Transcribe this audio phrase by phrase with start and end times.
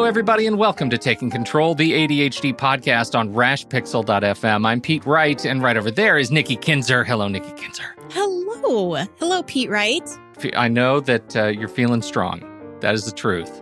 [0.00, 4.66] Hello, everybody, and welcome to Taking Control, the ADHD podcast on rashpixel.fm.
[4.66, 7.04] I'm Pete Wright, and right over there is Nikki Kinzer.
[7.04, 7.94] Hello, Nikki Kinzer.
[8.10, 8.94] Hello.
[9.18, 10.08] Hello, Pete Wright.
[10.56, 12.42] I know that uh, you're feeling strong.
[12.80, 13.60] That is the truth.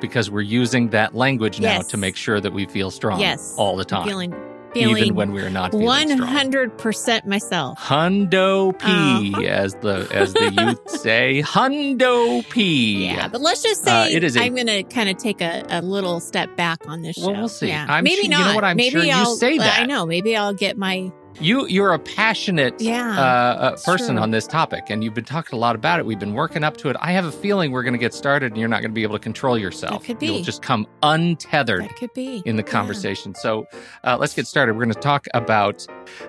[0.00, 1.86] Because we're using that language now Yes.
[1.86, 3.54] to make sure that we feel strong Yes.
[3.56, 4.08] all the time.
[4.08, 6.18] Feeling, feeling even when we're not feeling strong.
[6.28, 7.78] hundred percent myself.
[7.78, 8.86] Hundo P,
[9.34, 9.42] Uh-huh.
[9.42, 13.06] as the as the youth say, Hundo P.
[13.06, 15.40] Yeah, but let's just Uh, say it is a- I'm going to kind of take
[15.40, 17.26] a, a little step back on this show.
[17.28, 17.68] Well, we'll see.
[17.68, 17.86] Yeah.
[17.88, 18.46] I'm maybe sure- you not.
[18.48, 18.64] know what?
[18.64, 19.80] I'm maybe sure you I'll, say that.
[19.80, 20.06] I know.
[20.06, 24.22] Maybe I'll get my You you're a passionate Yeah, uh, uh, person true.
[24.22, 26.04] on this topic, and you've been talking a lot about it.
[26.04, 26.96] We've been working up to it.
[27.00, 29.02] I have a feeling we're going to get started, and you're not going to be
[29.04, 30.02] able to control yourself.
[30.02, 30.26] That could be.
[30.26, 32.68] You'll just come untethered that could be in the Yeah.
[32.70, 33.34] conversation.
[33.34, 33.66] So
[34.04, 34.74] uh, let's get started.
[34.76, 35.86] We're going to talk about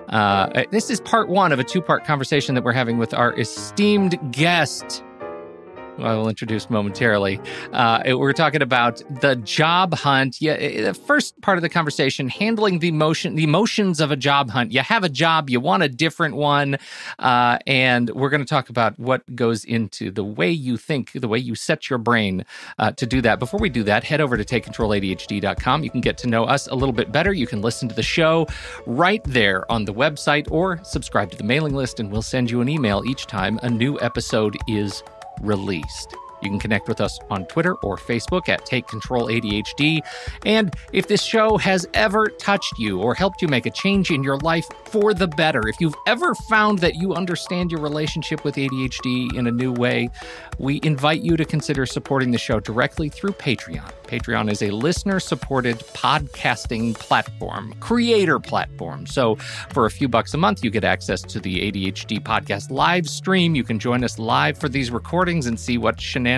[0.08, 3.38] uh, this is part one of a two part conversation that we're having with our
[3.38, 5.04] esteemed guest.
[5.98, 7.40] I will introduce momentarily.
[7.72, 10.40] Uh, we're talking about the job hunt.
[10.40, 14.16] Yeah, eh, the first part of the conversation, handling the emotion, the emotions of a
[14.16, 14.72] job hunt.
[14.72, 16.78] You have a job, you want a different one,
[17.18, 21.28] uh, and we're going to talk about what goes into the way you think, the
[21.28, 22.44] way you set your brain
[22.78, 23.38] uh, to do that.
[23.38, 25.84] Before we do that, head over to takecontroladhd.com.
[25.84, 27.32] You can get to know us a little bit better.
[27.32, 28.46] You can listen to the show
[28.86, 32.60] right there on the website or subscribe to the mailing list, and we'll send you
[32.60, 35.02] an email each time a new episode is
[35.40, 36.14] released.
[36.42, 40.00] You can connect with us on Twitter or Facebook at Take Control ADHD.
[40.44, 44.22] And if this show has ever touched you or helped you make a change in
[44.22, 48.56] your life for the better, if you've ever found that you understand your relationship with
[48.56, 50.08] ADHD in a new way,
[50.58, 53.90] we invite you to consider supporting the show directly through Patreon.
[54.04, 59.06] Patreon is a listener supported podcasting platform, creator platform.
[59.06, 59.36] So
[59.72, 63.54] for a few bucks a month, you get access to the ADHD podcast live stream.
[63.54, 66.31] You can join us live for these recordings and see what shenanigans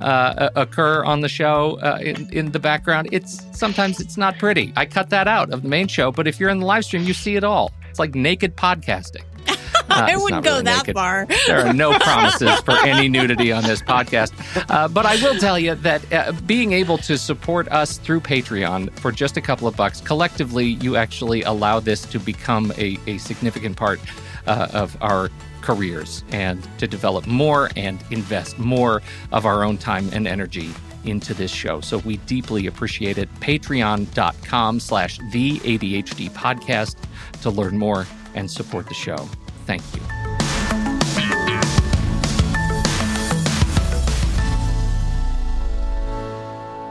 [0.00, 3.08] uh, occur on the show uh, in, in the background.
[3.12, 4.72] It's sometimes it's not pretty.
[4.76, 7.04] I cut that out of the main show, but if you're in the live stream,
[7.04, 7.72] you see it all.
[7.90, 9.24] It's like naked podcasting.
[9.90, 10.94] Uh, I wouldn't go really that naked.
[10.94, 11.26] far.
[11.46, 14.32] There are no promises for any nudity on this podcast.
[14.68, 18.90] Uh, but I will tell you that uh, being able to support us through Patreon
[18.98, 23.16] for just a couple of bucks, collectively, you actually allow this to become a, a
[23.16, 23.98] significant part
[24.46, 25.30] uh, of our
[25.62, 29.02] careers and to develop more and invest more
[29.32, 30.70] of our own time and energy
[31.04, 31.80] into this show.
[31.80, 33.32] So we deeply appreciate it.
[33.36, 36.96] Patreon.com slash the ADHD podcast
[37.42, 39.28] to learn more and support the show.
[39.66, 40.02] Thank you.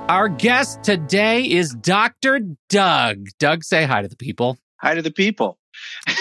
[0.10, 2.40] Our guest today is Dr.
[2.70, 3.28] Doug.
[3.40, 4.58] Doug, say hi to the people.
[4.78, 5.57] Hi to the people.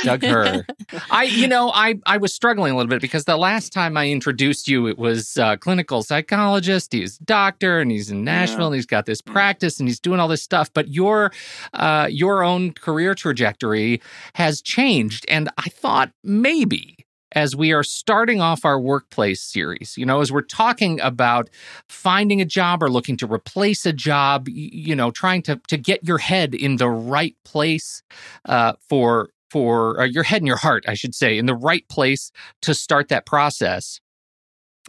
[0.05, 0.67] Doug Herr.
[1.11, 4.09] I, you know, I, I was struggling a little bit because the last time I
[4.09, 6.93] introduced you, it was uh, clinical psychologist.
[6.93, 8.67] He's a doctor and he's in Nashville Yeah.
[8.67, 10.71] and he's got this practice and he's doing all this stuff.
[10.73, 11.33] But your,
[11.75, 14.01] uh, your own career trajectory
[14.35, 16.97] has changed, and I thought maybe
[17.33, 21.51] as we are starting off our workplace series, you know, as we're talking about
[21.89, 26.03] finding a job or looking to replace a job, you know, trying to to get
[26.05, 28.03] your head in the right place
[28.47, 31.87] uh, for for uh, your head and your heart, I should say, in the right
[31.89, 32.31] place
[32.63, 34.01] to start that process.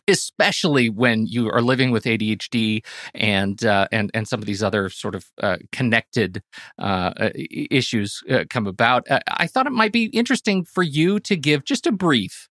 [0.09, 4.87] Especially when you are living with ADHD and uh, and and some of these other
[4.89, 6.43] sort of uh, connected
[6.79, 7.11] uh,
[7.49, 11.65] issues uh, come about, uh, I thought it might be interesting for you to give
[11.65, 12.46] just a brief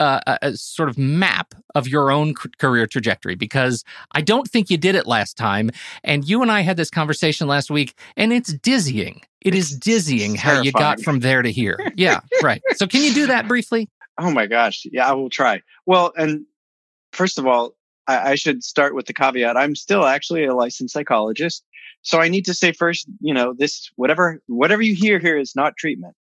[0.00, 4.70] uh, a, a sort of map of your own career trajectory because I don't think
[4.70, 5.70] you did it last time.
[6.04, 9.22] And you and I had this conversation last week, and it's dizzying.
[9.40, 11.78] It is dizzying It's how you got from there to here.
[11.96, 12.62] Yeah, right.
[12.76, 13.88] So, can you do that briefly?
[14.18, 14.86] Oh my gosh.
[14.92, 15.62] Yeah, I will try.
[15.84, 16.44] Well, and
[17.12, 17.74] first of all,
[18.06, 19.56] I, I should start with the caveat.
[19.56, 21.64] I'm still actually a licensed psychologist.
[22.02, 25.54] So I need to say first, you know, this whatever whatever you hear here is
[25.56, 26.14] not treatment.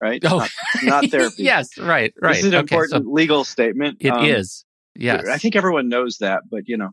[0.00, 0.22] Right?
[0.24, 0.38] Oh.
[0.38, 0.50] Not,
[0.82, 1.42] not therapy.
[1.42, 2.34] yes, right, right.
[2.36, 3.98] This is an Okay, so important legal statement.
[4.00, 4.64] it Um, is.
[4.96, 5.26] Yes.
[5.28, 6.90] I think everyone knows that, but you know,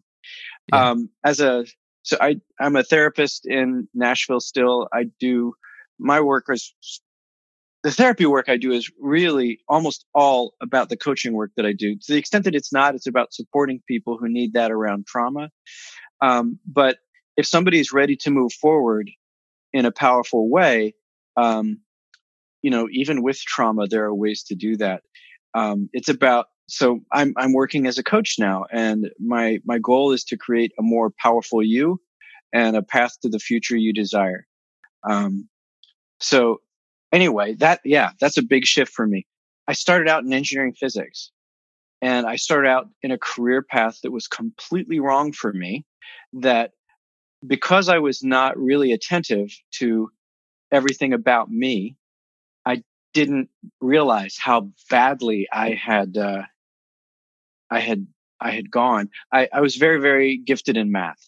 [0.71, 0.89] Yeah.
[0.91, 1.65] um, as a,
[2.03, 4.87] so I, I'm a therapist in Nashville still.
[4.93, 5.53] I do
[5.99, 6.73] my work is
[7.83, 11.73] the therapy work I do is really almost all about the coaching work that I
[11.73, 11.95] do.
[11.95, 15.49] To the extent that it's not, it's about supporting people who need that around trauma.
[16.21, 16.97] Um, but
[17.37, 19.09] if somebody is ready to move forward
[19.73, 20.95] in a powerful way,
[21.37, 21.79] um,
[22.67, 25.01] you know, even with trauma, there are ways to do that.
[25.53, 30.11] Um, it's about so I'm I'm working as a coach now, and my my goal
[30.11, 32.01] is to create a more powerful you
[32.51, 34.45] and a path to the future you desire.
[35.09, 35.47] Um,
[36.19, 36.59] so
[37.13, 39.25] anyway, that yeah, that's a big shift for me.
[39.69, 41.31] I started out in engineering physics,
[42.01, 45.85] and I started out in a career path that was completely wrong for me.
[46.33, 46.71] That
[47.47, 50.09] because I was not really attentive to
[50.69, 51.95] everything about me,
[53.17, 53.49] didn't
[53.81, 56.43] realize how badly I had uh,
[57.71, 58.05] I had
[58.39, 59.09] I had gone.
[59.33, 61.27] I, I was very very gifted in math,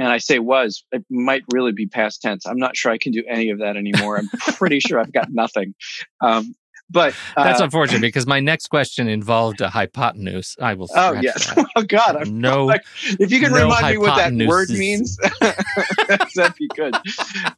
[0.00, 2.44] and I say was it might really be past tense.
[2.44, 4.18] I'm not sure I can do any of that anymore.
[4.18, 5.74] I'm pretty sure I've got nothing.
[6.20, 6.56] Um,
[6.88, 10.56] but uh, That's unfortunate because my next question involved a hypotenuse.
[10.60, 10.88] I will.
[10.94, 11.52] oh yes.
[11.54, 11.66] that.
[11.76, 12.16] oh God.
[12.16, 12.84] I'm No, like,
[13.18, 16.94] if you can no remind me what that word means, that'd be good.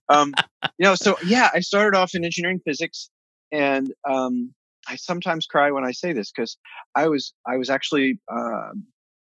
[0.08, 0.34] Um,
[0.78, 3.10] you know, so yeah, I started off in engineering physics,
[3.52, 4.54] and um,
[4.88, 6.56] I sometimes cry when I say this because
[6.94, 8.70] I was I was actually uh,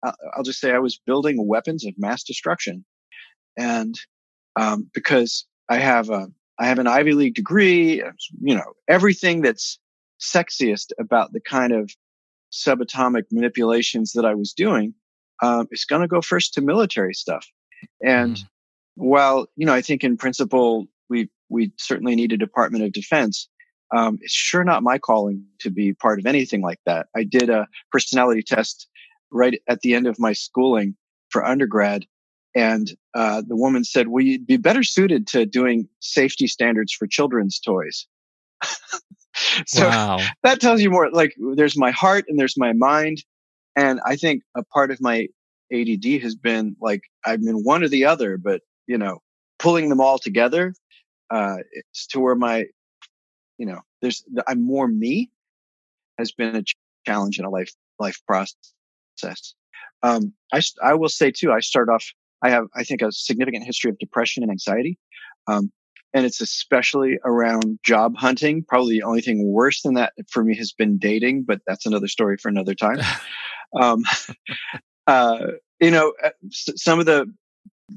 [0.04, 2.86] I'll just say I was building weapons of mass destruction,
[3.58, 4.00] and
[4.56, 6.28] um, because I have a
[6.60, 8.04] I have an Ivy League degree,
[8.42, 9.80] you know, everything that's
[10.20, 11.92] sexiest about the kind of
[12.52, 14.94] subatomic manipulations that I was doing
[15.44, 17.46] um, is going to go first to military stuff.
[18.02, 18.48] And Mm.
[18.96, 23.50] while you know, I think in principle we we certainly need a Department of Defense.
[23.95, 27.07] Um, it's sure not my calling to be part of anything like that.
[27.16, 28.88] I did a personality test
[29.31, 30.95] right at the end of my schooling
[31.30, 32.06] for undergrad,
[32.56, 37.07] and uh, the woman said, "Well, you'd be better suited to doing safety standards for
[37.07, 38.07] children's toys."
[39.66, 40.19] so wow.
[40.44, 41.10] that tells you more.
[41.12, 43.24] Like there's my heart and there's my mind,
[43.75, 45.28] and I think a part of my
[45.72, 49.19] ADD has been like I've been one or the other, but you know,
[49.60, 50.74] pulling them all together
[51.30, 52.66] uh, it's to where my,
[53.57, 55.31] you know, there's I'm more me
[56.18, 56.75] has been a ch-
[57.06, 59.54] challenge in a life life process.
[60.04, 62.06] Um, I I will say too, I start off.
[62.44, 64.98] I have I think a significant history of depression and anxiety.
[65.48, 65.71] Um,
[66.13, 68.63] and it's especially around job hunting.
[68.63, 72.07] Probably the only thing worse than that for me has been dating, but that's another
[72.07, 73.00] story for another time.
[73.80, 74.04] um,
[75.07, 75.48] uh,
[75.80, 77.31] you know, uh, some of the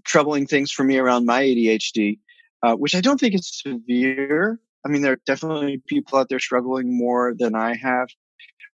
[0.04, 2.18] troubling things for me around my ADHD,
[2.62, 4.60] uh, which I don't think is severe.
[4.85, 8.09] I mean, there are definitely people out there struggling more than I have.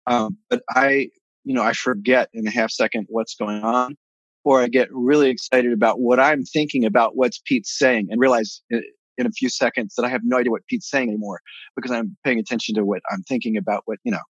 [0.07, 1.09] Um, but I,
[1.45, 3.97] you know, I forget in a half second what's going on,
[4.45, 8.63] or I get really excited about what I'm thinking about what's Pete's saying and realize
[8.71, 8.83] in,
[9.17, 11.41] in a few seconds that I have no idea what Pete's saying anymore
[11.77, 14.23] because I'm paying attention to what I'm thinking about what, you know.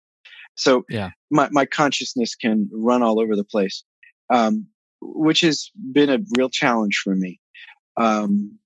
[0.55, 1.11] So Yeah.
[1.31, 3.83] my, my consciousness can run all over the place,
[4.33, 4.67] um,
[5.01, 7.41] which has been a real challenge for me.
[7.97, 8.59] Um,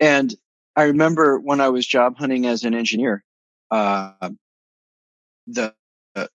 [0.00, 0.34] and
[0.76, 3.24] I remember when I was job hunting as an engineer,
[3.70, 4.30] uh,
[5.46, 5.74] the,
[6.14, 6.28] the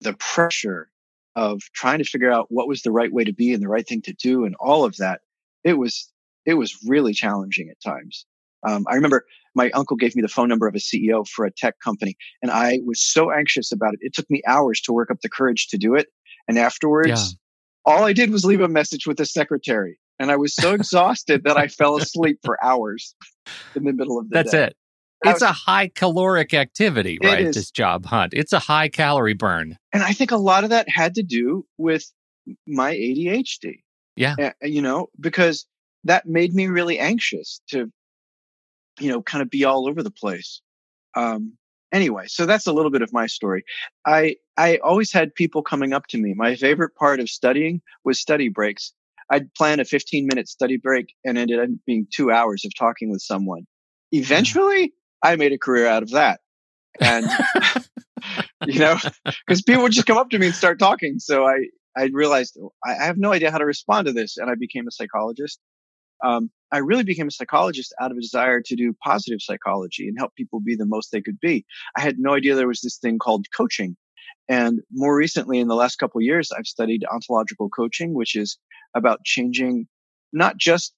[0.00, 0.90] the pressure
[1.36, 3.86] of trying to figure out what was the right way to be and the right
[3.86, 5.20] thing to do and all of that.
[5.64, 6.12] It was
[6.44, 8.26] it was really challenging at times.
[8.66, 9.24] Um, I remember
[9.54, 12.50] my uncle gave me the phone number of a CEO for a tech company, and
[12.50, 14.00] I was so anxious about it.
[14.02, 16.08] It took me hours to work up the courage to do it.
[16.48, 17.92] And afterwards, Yeah.
[17.92, 19.98] all I did was leave a message with the secretary.
[20.18, 23.14] And I was so exhausted that I fell asleep for hours
[23.74, 24.58] in the middle of the That's day.
[24.58, 24.76] That's it.
[25.24, 27.40] It's was- a high caloric activity, right?
[27.40, 27.54] is.
[27.54, 28.34] This job hunt.
[28.34, 29.76] It's a high calorie burn.
[29.92, 32.10] and I think a lot of that had to do with
[32.66, 33.82] my ADHD.
[34.16, 34.34] Yeah.
[34.40, 35.66] Uh, you know, because
[36.04, 37.90] that made me really anxious to,
[38.98, 40.60] you know, kind of be all over the place.
[41.14, 41.54] Um,
[41.92, 43.64] anyway, so that's a little bit of my story.
[44.06, 46.34] I, I always had people coming up to me.
[46.34, 48.92] My favorite part of studying was study breaks.
[49.30, 53.10] I'd plan a 15 minute study break and ended up being two hours of talking
[53.10, 53.66] with someone.
[54.12, 54.92] Eventually
[55.22, 56.40] I made a career out of that.
[57.00, 57.26] And
[58.66, 58.96] you know,
[59.46, 61.18] because people would just come up to me and start talking.
[61.18, 61.66] So I,
[61.96, 64.36] I realized oh, I have no idea how to respond to this.
[64.36, 65.60] And I became a psychologist.
[66.24, 70.18] Um, I really became a psychologist out of a desire to do positive psychology and
[70.18, 71.64] help people be the most they could be.
[71.96, 73.96] I had no idea there was this thing called coaching.
[74.48, 78.58] And more recently, in the last couple of years, I've studied ontological coaching, which is
[78.94, 79.86] about changing,
[80.32, 80.94] not just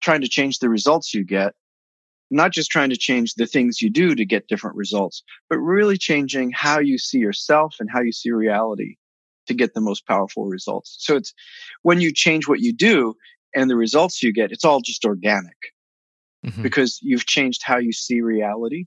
[0.00, 1.54] trying to change the results you get,
[2.30, 5.96] not just trying to change the things you do to get different results, but really
[5.96, 8.96] changing how you see yourself and how you see reality
[9.46, 10.96] to get the most powerful results.
[11.00, 11.32] So it's
[11.82, 13.14] when you change what you do
[13.54, 15.56] and the results you get, it's all just organic
[16.44, 16.62] mm-hmm.
[16.62, 18.84] because you've changed how you see reality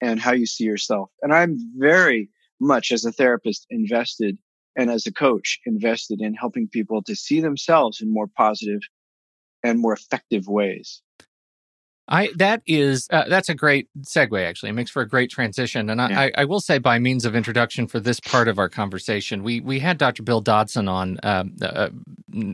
[0.00, 1.10] and how you see yourself.
[1.22, 4.38] And I'm very much as a therapist invested
[4.76, 8.80] and as a coach invested in helping people to see themselves in more positive
[9.62, 11.02] and more effective ways.
[12.10, 14.44] I that is uh, that's a great segue.
[14.44, 15.88] Actually, it makes for a great transition.
[15.88, 16.20] And I, yeah.
[16.20, 19.60] I, I, will say, by means of introduction for this part of our conversation, we
[19.60, 20.24] we had Dr.
[20.24, 21.90] Bill Dodson on um, uh,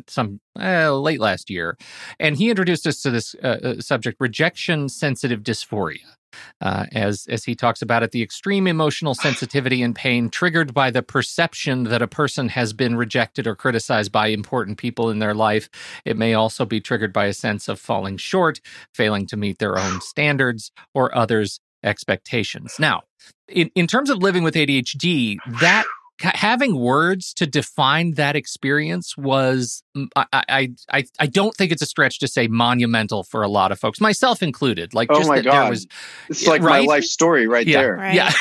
[0.09, 1.79] some uh, late last year,
[2.21, 6.16] and he introduced us to this uh, uh, subject: rejection sensitive dysphoria
[6.61, 10.90] uh, as as he talks about it, the extreme emotional sensitivity and pain triggered by
[10.90, 15.35] the perception that a person has been rejected or criticized by important people in their
[15.35, 15.69] life.
[16.05, 18.61] It may also be triggered by a sense of falling short,
[18.95, 22.76] failing to meet their own standards or others' expectations.
[22.78, 23.02] Now,
[23.49, 25.85] in, in terms of living with ADHD, that
[26.21, 31.83] having words to define that experience was mm, I, I I I don't think it's
[31.83, 34.95] a stretch to say monumental for a lot of folks, myself included.
[34.95, 35.87] Like, oh my god, was,
[36.29, 36.87] it's like right?
[36.87, 37.97] my life story right yeah, there.
[37.97, 38.15] Right.
[38.15, 38.33] Yeah,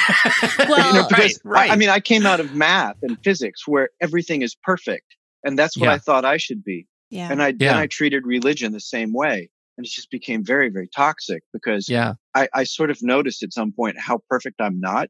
[0.59, 1.69] well, you know, because right, right.
[1.69, 5.59] I, I, mean, I came out of math and physics where everything is perfect, and
[5.59, 5.93] that's what yeah.
[5.93, 6.87] I thought I should be.
[7.09, 7.71] Yeah, and I yeah.
[7.71, 11.89] then I treated religion the same way, and it just became very very toxic because
[11.89, 15.09] yeah, I, I sort of noticed at some point how perfect I'm not,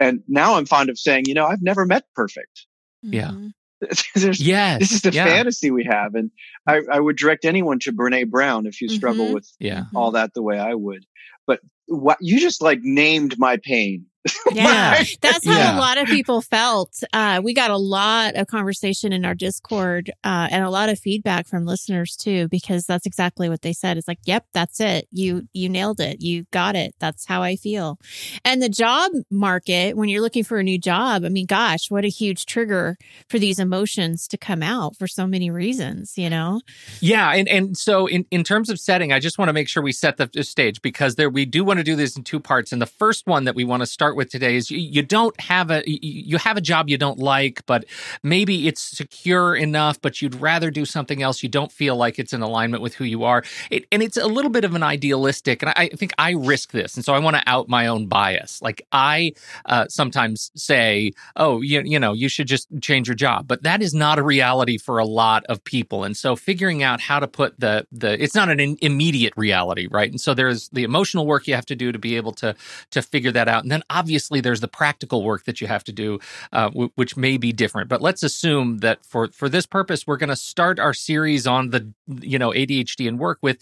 [0.00, 2.66] and now I'm fond of saying, you know, I've never met perfect.
[3.02, 3.30] Yeah.
[3.30, 3.48] Mm-hmm.
[4.34, 4.78] yes.
[4.78, 5.24] This is the yeah.
[5.24, 6.14] fantasy we have.
[6.14, 6.30] And
[6.66, 9.34] I, I, would direct anyone to Brene Brown if you struggle mm-hmm.
[9.34, 9.84] with yeah.
[9.94, 11.04] all that the way I would.
[11.46, 14.06] But what you just like named my pain.
[14.52, 15.76] Yeah, that's how yeah.
[15.76, 17.02] a lot of people felt.
[17.14, 20.98] Uh, we got a lot of conversation in our Discord uh, and a lot of
[20.98, 23.96] feedback from listeners too, because that's exactly what they said.
[23.96, 25.08] It's like, "Yep, that's it.
[25.10, 26.20] You you nailed it.
[26.20, 26.94] You got it.
[26.98, 27.98] That's how I feel."
[28.44, 32.04] And the job market, when you're looking for a new job, I mean, gosh, what
[32.04, 32.98] a huge trigger
[33.28, 36.18] for these emotions to come out for so many reasons.
[36.18, 36.60] You know?
[37.00, 39.82] Yeah, and and so in in terms of setting, I just want to make sure
[39.82, 42.70] we set the stage because there we do want to do this in two parts.
[42.70, 45.70] And the first one that we want to start with today is you, don't have
[45.70, 47.84] a you have a job you don't like, but
[48.22, 51.42] maybe it's secure enough, but you'd rather do something else.
[51.42, 54.26] You don't feel like it's in alignment with who you are, it, and it's a
[54.26, 55.62] little bit of an idealistic.
[55.62, 58.06] And I, I think I risk this, and so I want to out my own
[58.06, 58.62] bias.
[58.62, 59.32] Like I
[59.66, 63.82] uh, sometimes say, "Oh, you you know, you should just change your job," but that
[63.82, 66.04] is not a reality for a lot of people.
[66.04, 70.10] And so figuring out how to put the the it's not an immediate reality, right?
[70.10, 72.54] And so there's the emotional work you have to do to be able to
[72.90, 74.01] to figure that out, and then obviously
[74.40, 76.18] there's the practical work that you have to do,
[76.52, 77.88] uh, w- which may be different.
[77.88, 81.70] But let's assume that for for this purpose, we're going to start our series on
[81.70, 83.58] the you know ADHD and work with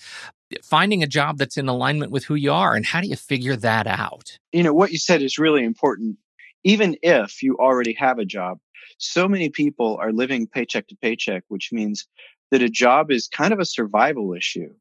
[0.62, 3.56] finding a job that's in alignment with who you are and how do you figure
[3.56, 6.16] that out you know what you said is really important
[6.64, 8.58] even if you already have a job
[8.98, 12.06] so many people are living paycheck to paycheck which means
[12.50, 14.74] that a job is kind of a survival issue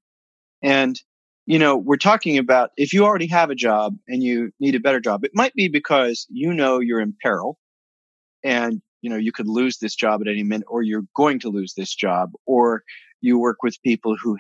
[0.62, 1.02] and
[1.46, 4.80] you know, we're talking about if you already have a job and you need a
[4.80, 7.58] better job, it might be because you know you're in peril
[8.44, 11.50] and, you know, you could lose this job at any minute or you're going to
[11.50, 12.84] lose this job or
[13.22, 14.38] you work with people who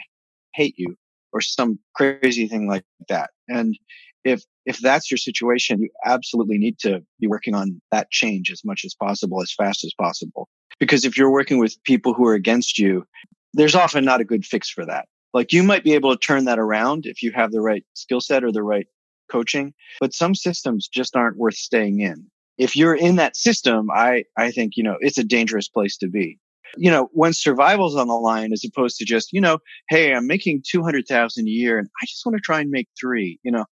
[0.53, 0.95] hate you
[1.31, 3.31] or some crazy thing like that.
[3.47, 3.77] And
[4.23, 8.61] if, if that's your situation, you absolutely need to be working on that change as
[8.63, 10.47] much as possible, as fast as possible.
[10.79, 13.05] Because if you're working with people who are against you,
[13.53, 15.07] there's often not a good fix for that.
[15.33, 18.21] Like you might be able to turn that around if you have the right skill
[18.21, 18.87] set or the right
[19.31, 22.25] coaching, but some systems just aren't worth staying in.
[22.57, 26.07] If you're in that system, I, I think, you know, it's a dangerous place to
[26.07, 26.39] be.
[26.77, 29.59] You know, when survival's on the line as opposed to just, you know,
[29.89, 33.39] hey, I'm making 200,000 a year and I just want to try and make three,
[33.43, 33.65] you know,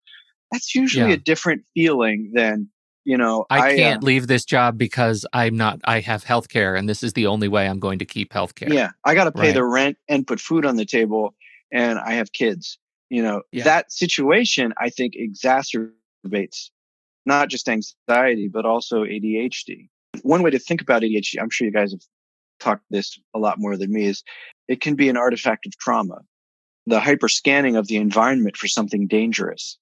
[0.51, 1.15] that's usually yeah.
[1.15, 2.69] a different feeling than
[3.03, 6.49] you know i, I can't uh, leave this job because i'm not i have health
[6.49, 9.15] care and this is the only way i'm going to keep health care yeah i
[9.15, 9.53] got to pay right.
[9.53, 11.33] the rent and put food on the table
[11.71, 12.77] and I have kids.
[13.09, 13.63] You know, yeah.
[13.63, 16.69] that situation I think exacerbates
[17.27, 19.89] not just anxiety, but also ADHD.
[20.23, 22.01] One way to think about ADHD, I'm sure you guys have
[22.59, 24.23] talked this a lot more than me, is
[24.67, 26.21] it can be an artifact of trauma,
[26.87, 29.77] the hyper scanning of the environment for something dangerous.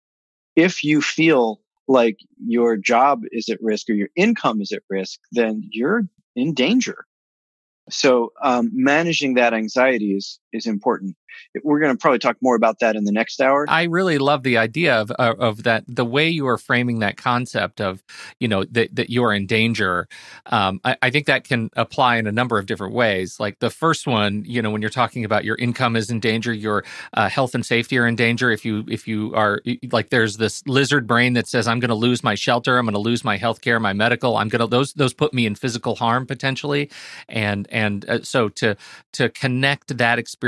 [0.56, 5.20] If you feel like your job is at risk or your income is at risk,
[5.32, 6.04] then you're
[6.36, 7.06] in danger.
[7.92, 11.16] So um, managing that anxiety is is important.
[11.64, 13.66] We're going to probably talk more about that in the next hour.
[13.68, 15.84] I really love the idea of of, of that.
[15.88, 18.02] The way you are framing that concept of,
[18.40, 20.08] you know, that that you are in danger.
[20.46, 23.40] Um, I, I, think that can apply in a number of different ways.
[23.40, 26.54] Like the first one, you know, when you're talking about your income is in danger,
[26.54, 26.84] your
[27.14, 28.52] uh, health and safety are in danger.
[28.52, 31.96] If you if you are like, there's this lizard brain that says, I'm going to
[31.96, 34.38] lose my shelter, I'm going to lose my health care, my medical.
[34.38, 36.90] I'm going to those those put me in physical harm potentially,
[37.28, 38.76] and and uh, so to
[39.14, 40.45] to connect that experience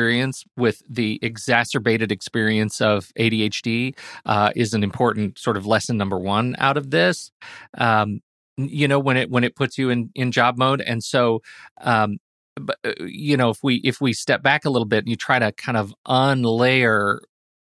[0.56, 6.56] with the exacerbated experience of ADHD uh, is an important sort of lesson number one
[6.60, 7.32] out of this.
[7.78, 8.22] Um,
[8.58, 11.42] you know when it when it puts you in in job mode, and so
[11.82, 12.18] um,
[12.60, 15.16] but uh, you know if we if we step back a little bit and you
[15.16, 17.20] try to kind of unlayer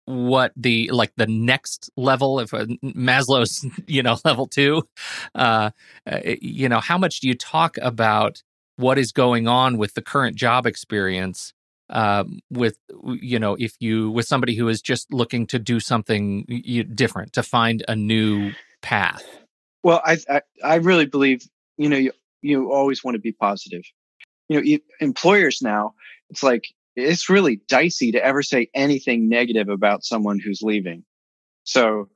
[0.06, 4.82] what the like the next level of uh, maslow's you know level two
[5.34, 5.70] uh,
[6.06, 8.42] uh you know how much do you talk about
[8.76, 11.53] what is going on with the current job experience
[11.90, 12.78] um, with
[13.20, 16.44] you know if you with somebody who is just looking to do something
[16.94, 19.24] different to find a new path.
[19.82, 21.42] Well i i, I really believe
[21.76, 22.12] you know you,
[22.42, 23.82] you always want to be positive.
[24.48, 25.94] You know employers now
[26.30, 26.64] it's like
[26.96, 31.04] it's really dicey to ever say anything negative about someone who's leaving.
[31.64, 32.08] So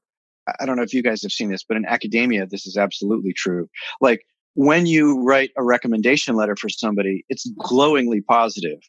[0.60, 3.32] i don't know if you guys have seen this but in academia this is absolutely
[3.32, 3.68] true.
[4.00, 8.80] Like when you write a recommendation letter for somebody, it's glowingly positive.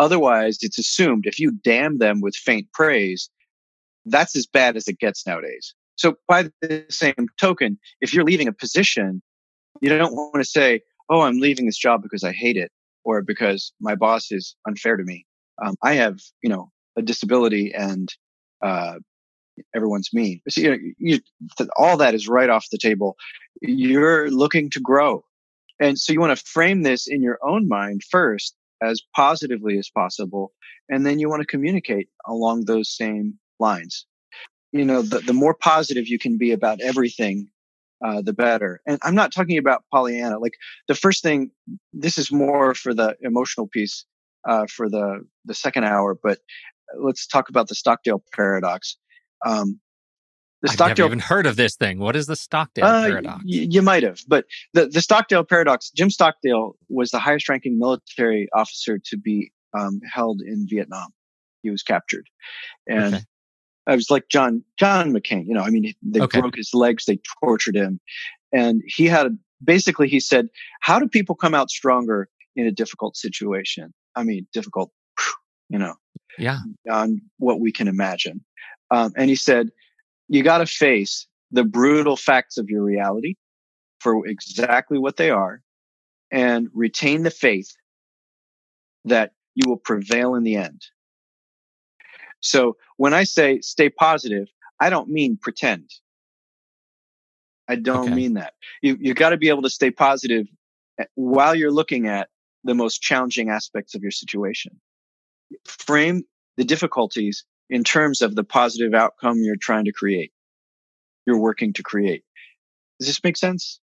[0.00, 3.28] Otherwise, it's assumed if you damn them with faint praise,
[4.06, 5.74] that's as bad as it gets nowadays.
[5.96, 9.20] So by the same token, if you're leaving a position,
[9.82, 10.80] you don't want to say,
[11.10, 12.72] Oh, I'm leaving this job because I hate it
[13.04, 15.26] or because my boss is unfair to me.
[15.62, 18.08] Um, I have, you know, a disability and,
[18.62, 18.94] uh,
[19.74, 20.40] everyone's mean.
[20.48, 21.18] So, you know, you,
[21.76, 23.16] all that is right off the table.
[23.60, 25.24] You're looking to grow.
[25.78, 29.90] And so you want to frame this in your own mind first as positively as
[29.90, 30.52] possible.
[30.88, 34.06] And then you want to communicate along those same lines.
[34.72, 37.48] You know, the, the more positive you can be about everything,
[38.04, 38.80] uh, the better.
[38.86, 40.38] And I'm not talking about Pollyanna.
[40.38, 40.54] Like
[40.88, 41.50] the first thing,
[41.92, 44.04] this is more for the emotional piece
[44.48, 46.16] uh, for the the second hour.
[46.20, 46.38] But
[46.98, 48.96] let's talk about the Stockdale paradox.
[49.44, 49.80] Um,
[50.62, 51.98] the I've Stockdale, never even heard of this thing.
[51.98, 53.44] What is the Stockdale uh, paradox?
[53.44, 54.44] Y- you might have, but
[54.74, 55.90] the, the Stockdale paradox.
[55.90, 61.08] Jim Stockdale was the highest ranking military officer to be um, held in Vietnam.
[61.62, 62.28] He was captured,
[62.86, 63.24] and okay.
[63.86, 65.46] I was like John John McCain.
[65.46, 66.40] You know, I mean, they okay.
[66.40, 68.00] broke his legs, they tortured him,
[68.52, 69.30] and he had a,
[69.64, 70.48] basically he said,
[70.80, 73.94] "How do people come out stronger in a difficult situation?
[74.14, 74.90] I mean, difficult,
[75.70, 75.94] you know,
[76.38, 76.58] yeah,
[76.90, 78.44] on what we can imagine."
[78.90, 79.70] Um, and he said,
[80.30, 83.34] you got to face the brutal facts of your reality
[83.98, 85.60] for exactly what they are
[86.30, 87.74] and retain the faith
[89.04, 90.80] that you will prevail in the end.
[92.38, 94.46] So when I say stay positive,
[94.78, 95.90] I don't mean pretend.
[97.68, 98.14] I don't okay.
[98.14, 98.54] mean that.
[98.82, 100.46] You you got to be able to stay positive
[101.00, 102.28] eh, while you're looking at
[102.62, 104.80] the most challenging aspects of your situation.
[105.66, 106.22] Frame
[106.56, 110.32] the difficulties in terms of the positive outcome you're trying to create,
[111.26, 112.24] you're working to create.
[112.98, 113.80] Does this make sense?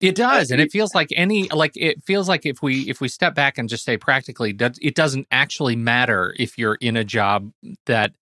[0.00, 3.08] It does, and it feels like any like it feels like if we if we
[3.08, 7.50] step back and just say practically, it doesn't actually matter if you're in a job
[7.84, 8.12] that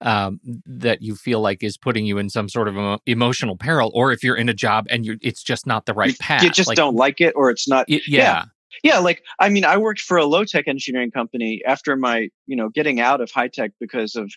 [0.00, 4.12] um, that you feel like is putting you in some sort of emotional peril, or
[4.12, 6.44] if you're in a job and you it's just not the right path.
[6.44, 7.84] You just like, don't like it, or it's not.
[7.88, 8.20] It, yeah.
[8.20, 8.44] yeah.
[8.82, 12.56] Yeah, like I mean, I worked for a low tech engineering company after my, you
[12.56, 14.32] know, getting out of high tech because of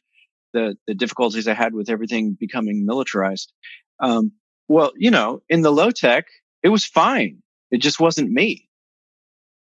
[0.58, 3.54] the the difficulties I had with everything becoming militarized.
[4.00, 4.32] Um,
[4.68, 6.26] well, you know, in the low tech,
[6.64, 7.42] it was fine.
[7.72, 8.68] It just wasn't me.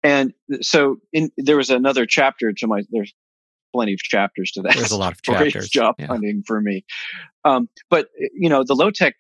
[0.04, 3.14] And so in, there was another chapter to my, there's
[3.74, 4.76] plenty of chapters to that.
[4.76, 5.70] There's a lot of chapters.
[5.70, 6.08] Job yeah.
[6.08, 6.86] hunting for me.
[7.44, 9.16] Um, but you know, the low tech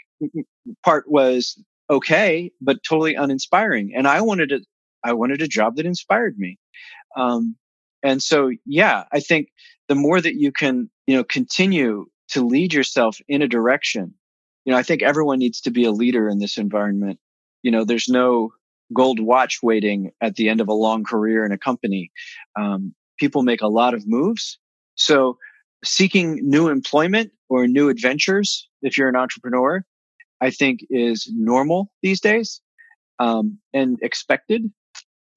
[0.84, 3.94] part was okay, but totally uninspiring.
[3.96, 4.60] And I wanted a,
[5.04, 6.58] I wanted a job that inspired me.
[7.16, 7.56] Um,
[8.04, 9.50] and so, yeah, I think
[9.88, 14.14] the more that you can, you know, continue to lead yourself in a direction,
[14.66, 17.20] you know, I think everyone needs to be a leader in this environment.
[17.64, 18.52] You know, there's no
[18.94, 22.12] gold watch waiting at the end of a long career in a company.
[22.60, 24.60] Um, people make a lot of moves.
[24.96, 25.38] So
[25.84, 29.84] seeking new employment or new adventures, if you're an entrepreneur,
[30.42, 32.62] I think is normal these days
[33.20, 34.72] um, and expected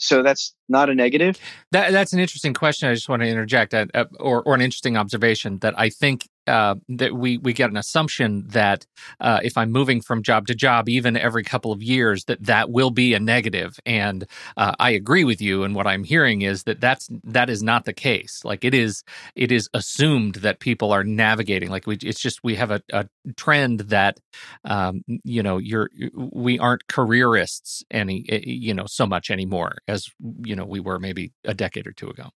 [0.01, 1.39] so that's not a negative.
[1.73, 2.89] That that's an interesting question.
[2.89, 6.29] I just want to interject, uh, uh, or or an interesting observation that I think
[6.51, 8.85] uh, that we we get an assumption that
[9.21, 12.71] uh, if I'm moving from job to job, even every couple of years, that that
[12.71, 13.79] will be a negative.
[13.87, 15.63] And uh, I agree with you.
[15.63, 18.43] And what I'm hearing is that that's that is not the case.
[18.45, 19.05] Like it is
[19.37, 21.71] it is assumed that people are navigating.
[21.71, 24.19] Like we, it's just we have a, a trend that
[24.65, 30.09] um, you know you're we aren't careerists any eh, you know so much anymore as
[30.43, 32.31] you know we were maybe a decade or two ago.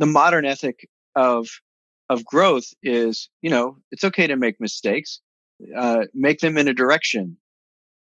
[0.00, 1.48] The modern ethic of
[2.10, 5.20] of growth is, you know, it's okay to make mistakes,
[5.76, 7.36] uh, make them in a direction.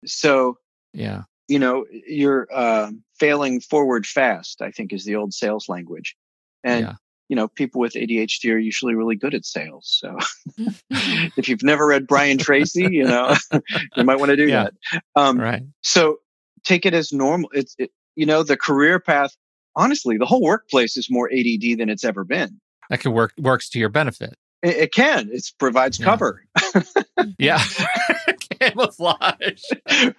[0.05, 0.59] So,
[0.93, 4.61] yeah, you know, you're uh, failing forward fast.
[4.61, 6.15] I think is the old sales language,
[6.63, 6.93] and yeah.
[7.29, 9.99] you know, people with ADHD are usually really good at sales.
[9.99, 10.19] So,
[11.37, 13.35] if you've never read Brian Tracy, you know,
[13.97, 14.69] you might want to do yeah.
[14.93, 15.03] that.
[15.17, 15.63] Um, right.
[15.81, 16.19] So,
[16.65, 17.49] take it as normal.
[17.55, 19.35] It's, it, you know, the career path.
[19.75, 23.69] Honestly, the whole workplace is more ADD than it's ever been that can work works
[23.71, 24.37] to your benefit.
[24.63, 25.31] It, it can.
[25.33, 26.05] It provides yeah.
[26.05, 26.45] cover.
[27.39, 27.63] yeah,
[28.61, 29.63] camouflage.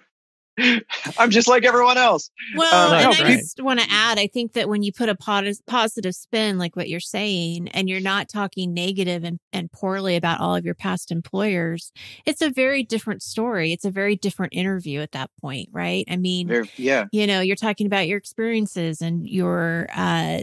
[1.18, 2.30] I'm just like everyone else.
[2.56, 5.14] Well, um, and I just want to add, I think that when you put a
[5.14, 10.40] positive spin, like what you're saying, and you're not talking negative and, and poorly about
[10.40, 11.92] all of your past employers,
[12.26, 13.72] it's a very different story.
[13.72, 16.04] It's a very different interview at that point, right?
[16.08, 20.40] I mean, They're, yeah, you know, you're talking about your experiences and your, uh,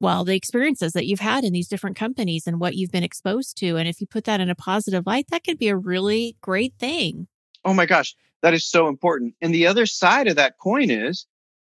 [0.00, 3.56] well, the experiences that you've had in these different companies and what you've been exposed
[3.58, 3.76] to.
[3.76, 6.74] And if you put that in a positive light, that could be a really great
[6.78, 7.28] thing.
[7.64, 9.34] Oh my gosh that is so important.
[9.40, 11.26] And the other side of that coin is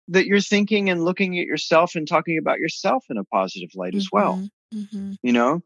[0.08, 3.92] that you're thinking and looking at yourself and talking about yourself in a positive light
[3.92, 3.98] mm-hmm.
[3.98, 4.36] as well.
[4.74, 4.98] Mm-hmm.
[4.98, 5.14] mm-hmm.
[5.24, 5.62] You know,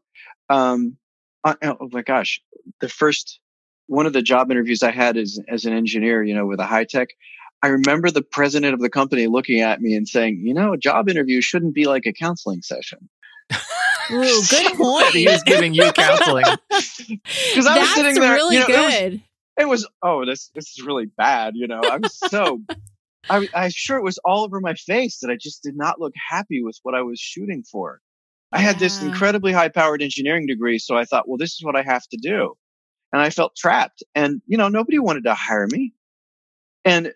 [0.48, 0.96] um,
[1.44, 2.40] I, oh my gosh,
[2.80, 3.40] the first
[3.86, 6.66] one of the job interviews I had as as an engineer, you know, with a
[6.66, 7.08] high tech.
[7.62, 10.78] I remember the president of the company looking at me and saying, "You know, a
[10.78, 13.08] job interview shouldn't be like a counseling session."
[14.10, 15.06] Ooh, good point.
[15.08, 18.34] he was giving you counseling because I was sitting there.
[18.34, 19.22] Really you know, good
[19.58, 21.80] it was oh this this is really bad you know?
[21.82, 22.60] I'm so
[23.30, 26.12] I, i'm sure it was all over my face that i just did not look
[26.28, 28.00] happy with what i was shooting for.
[28.52, 31.76] I had this incredibly high powered engineering degree so i thought well this is what
[31.76, 32.54] i have to do.
[33.12, 35.92] And i felt trapped and you know nobody wanted to hire me.
[36.84, 37.12] And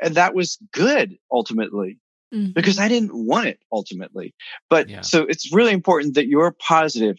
[0.00, 1.98] and that was good ultimately
[2.32, 2.52] mm-hmm.
[2.52, 4.34] because i didn't want it ultimately.
[4.70, 5.00] But yeah.
[5.00, 7.18] so it's really important that you're positive.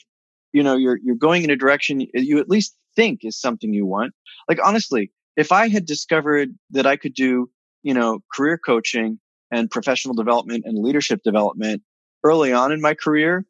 [0.53, 3.85] You know you're you're going in a direction you at least think is something you
[3.85, 4.13] want.
[4.47, 7.49] Like honestly, if I had discovered that I could do,
[7.81, 9.19] you know, career coaching
[9.51, 11.83] and professional development and leadership development
[12.23, 13.45] early on in my career,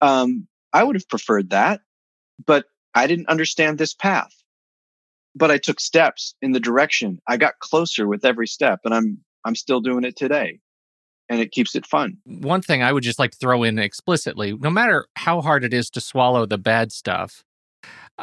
[0.00, 1.80] um, I would have preferred that.
[2.44, 4.32] But I didn't understand this path.
[5.34, 7.20] But I took steps in the direction.
[7.28, 10.60] I got closer with every step, and I'm I'm still doing it today
[11.28, 12.18] and it keeps it fun.
[12.24, 15.74] One thing I would just like to throw in explicitly no matter how hard it
[15.74, 17.44] is to swallow the bad stuff,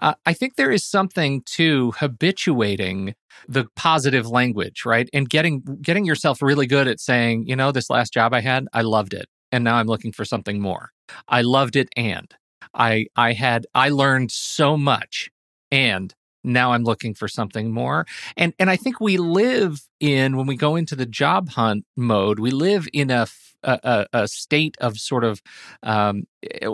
[0.02, 3.16] uh, I think there is something to habituating
[3.48, 5.10] the positive language, right?
[5.14, 8.68] And getting getting yourself really good at saying, you know, this last job I had,
[8.74, 10.92] I loved it, and now I'm looking for something more.
[11.28, 12.34] I loved it, and
[12.74, 15.30] I I had I learned so much,
[15.72, 18.06] and now I'm looking for something more.
[18.36, 22.40] And and I think we live in when we go into the job hunt mode,
[22.40, 23.28] we live in a
[23.64, 25.42] a, a state of sort of,
[25.84, 26.28] um,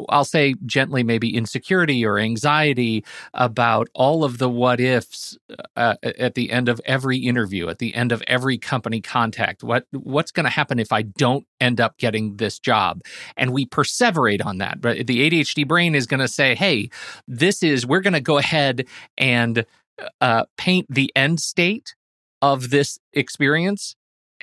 [0.10, 5.38] I'll say gently, maybe insecurity or anxiety about all of the what ifs
[5.76, 9.64] uh, at the end of every interview, at the end of every company contact.
[9.64, 13.02] What what's going to happen if I don't end up getting this job?
[13.38, 14.82] And we perseverate on that.
[14.82, 16.90] But the ADHD brain is going to say, "Hey,
[17.28, 18.86] this is we're going to go ahead
[19.18, 19.66] and."
[20.22, 21.94] Uh, paint the end state
[22.42, 23.98] of this experience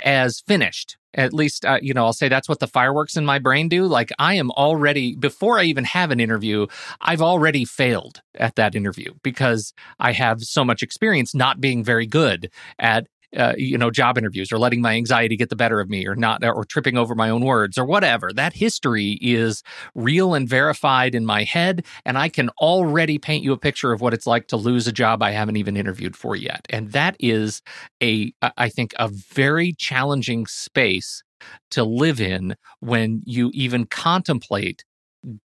[0.04, 0.96] as finished.
[1.14, 3.86] At least, uh, you know, I'll say that's what the fireworks in my brain do.
[3.86, 6.66] Like, I am already, before I even have an interview,
[7.00, 12.06] I've already failed at that interview because I have so much experience not being very
[12.06, 15.88] good at uh, you know job interviews or letting my anxiety get the better of
[15.88, 18.32] me or not or tripping over my own words or whatever.
[18.32, 19.62] That history is
[19.94, 24.00] real and verified in my head and i can already paint you a picture of
[24.00, 26.66] what it's like to lose a job i haven't even interviewed for yet.
[26.70, 27.62] And that is
[28.02, 31.22] a i think a very challenging space
[31.70, 34.84] to live in when you even contemplate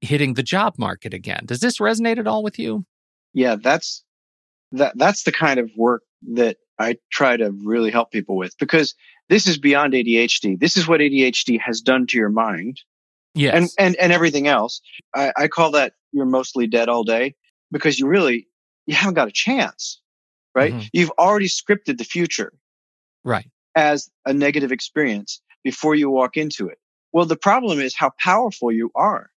[0.01, 1.41] hitting the job market again.
[1.45, 2.85] Does this resonate at all with you?
[3.33, 4.03] Yeah that's
[4.71, 6.01] that that's the kind of work
[6.33, 8.95] that I try to really help people with because
[9.29, 10.59] this is beyond ADHD.
[10.59, 12.81] This is what ADHD has done to your mind.
[13.33, 13.53] Yes.
[13.53, 14.81] And, and, and everything else.
[15.13, 17.35] I, I call that you're mostly dead all day
[17.71, 18.47] because you really,
[18.85, 20.01] you haven't got a chance,
[20.53, 20.73] right?
[20.73, 20.87] Mm-hmm.
[20.93, 22.53] You've already scripted the future.
[23.23, 23.47] Right.
[23.75, 26.77] As a negative experience before you walk into it.
[27.11, 29.29] Well, the problem is how powerful you are.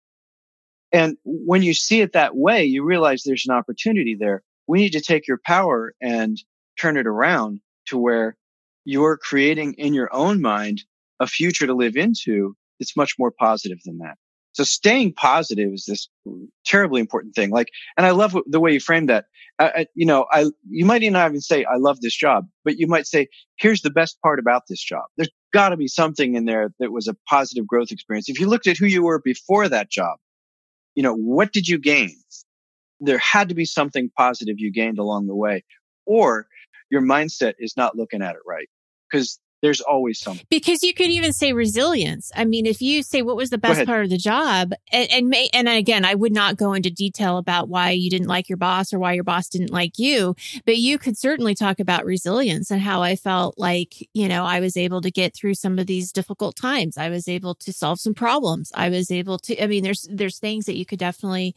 [0.91, 4.43] And when you see it that way, you realize there's an opportunity there.
[4.67, 6.37] We need to take your power and
[6.79, 8.35] turn it around to where
[8.85, 10.83] you're creating in your own mind
[11.19, 14.15] a future to live into that's much more positive than that.
[14.53, 16.09] So staying positive is this
[16.65, 17.51] terribly important thing.
[17.51, 19.25] Like, and I love the way you framed that.
[19.59, 22.79] I, I, you know, I, you might not even say, I love this job, but
[22.79, 25.03] you might say, here's the best part about this job.
[25.15, 28.29] There's got to be something in there that was a positive growth experience.
[28.29, 30.17] If you looked at who you were before that job,
[30.95, 32.15] you know, what did you gain?
[32.99, 35.63] There had to be something positive you gained along the way,
[36.07, 36.47] or
[36.89, 38.69] your mindset is not looking at it right.
[39.09, 40.45] Because there's always something.
[40.49, 42.31] Because you could even say resilience.
[42.35, 45.27] I mean, if you say what was the best part of the job, and and,
[45.29, 48.57] may, and again, I would not go into detail about why you didn't like your
[48.57, 52.69] boss or why your boss didn't like you, but you could certainly talk about resilience
[52.69, 55.87] and how I felt like you know I was able to get through some of
[55.87, 56.97] these difficult times.
[56.97, 58.71] I was able to solve some problems.
[58.75, 59.61] I was able to.
[59.61, 61.55] I mean, there's there's things that you could definitely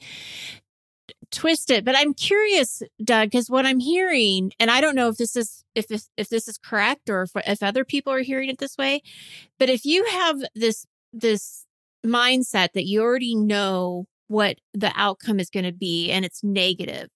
[1.31, 1.85] twist it.
[1.85, 5.64] But I'm curious, Doug, because what I'm hearing, and I don't know if this is
[5.75, 8.77] if this if this is correct or if, if other people are hearing it this
[8.77, 9.03] way,
[9.59, 11.64] but if you have this this
[12.05, 17.09] mindset that you already know what the outcome is going to be and it's negative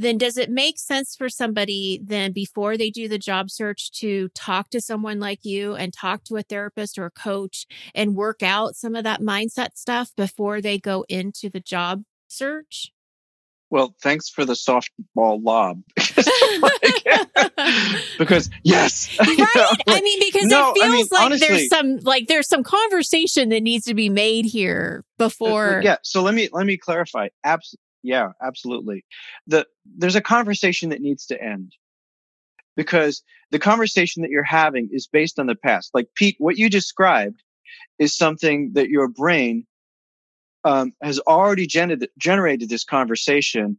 [0.00, 4.30] then does it make sense for somebody then before they do the job search to
[4.30, 8.42] talk to someone like you and talk to a therapist or a coach and work
[8.42, 12.92] out some of that mindset stuff before they go into the job search?
[13.70, 15.82] Well, thanks for the softball lob.
[18.18, 19.28] because yes, right.
[19.28, 21.96] You know, like, I mean, because no, it feels I mean, like honestly, there's some
[21.98, 25.80] like there's some conversation that needs to be made here uh, uh, before.
[25.84, 25.96] Yeah.
[26.02, 27.28] So let me let me clarify.
[27.44, 27.78] Absolutely.
[28.02, 29.04] Yeah, absolutely.
[29.46, 31.72] The there's a conversation that needs to end
[32.76, 35.90] because the conversation that you're having is based on the past.
[35.94, 37.42] Like Pete, what you described
[37.98, 39.66] is something that your brain
[40.64, 43.76] um, has already generated, generated this conversation.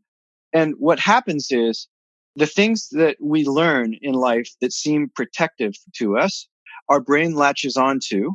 [0.54, 1.88] And what happens is
[2.36, 6.48] the things that we learn in life that seem protective to us,
[6.90, 8.32] our brain latches onto.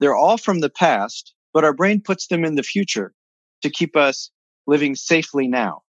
[0.00, 3.12] They're all from the past, but our brain puts them in the future
[3.62, 4.30] to keep us
[4.66, 5.82] living safely now.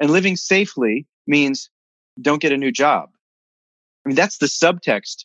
[0.00, 1.70] And living safely means
[2.20, 3.10] don't get a new job.
[4.04, 5.24] I mean, that's the subtext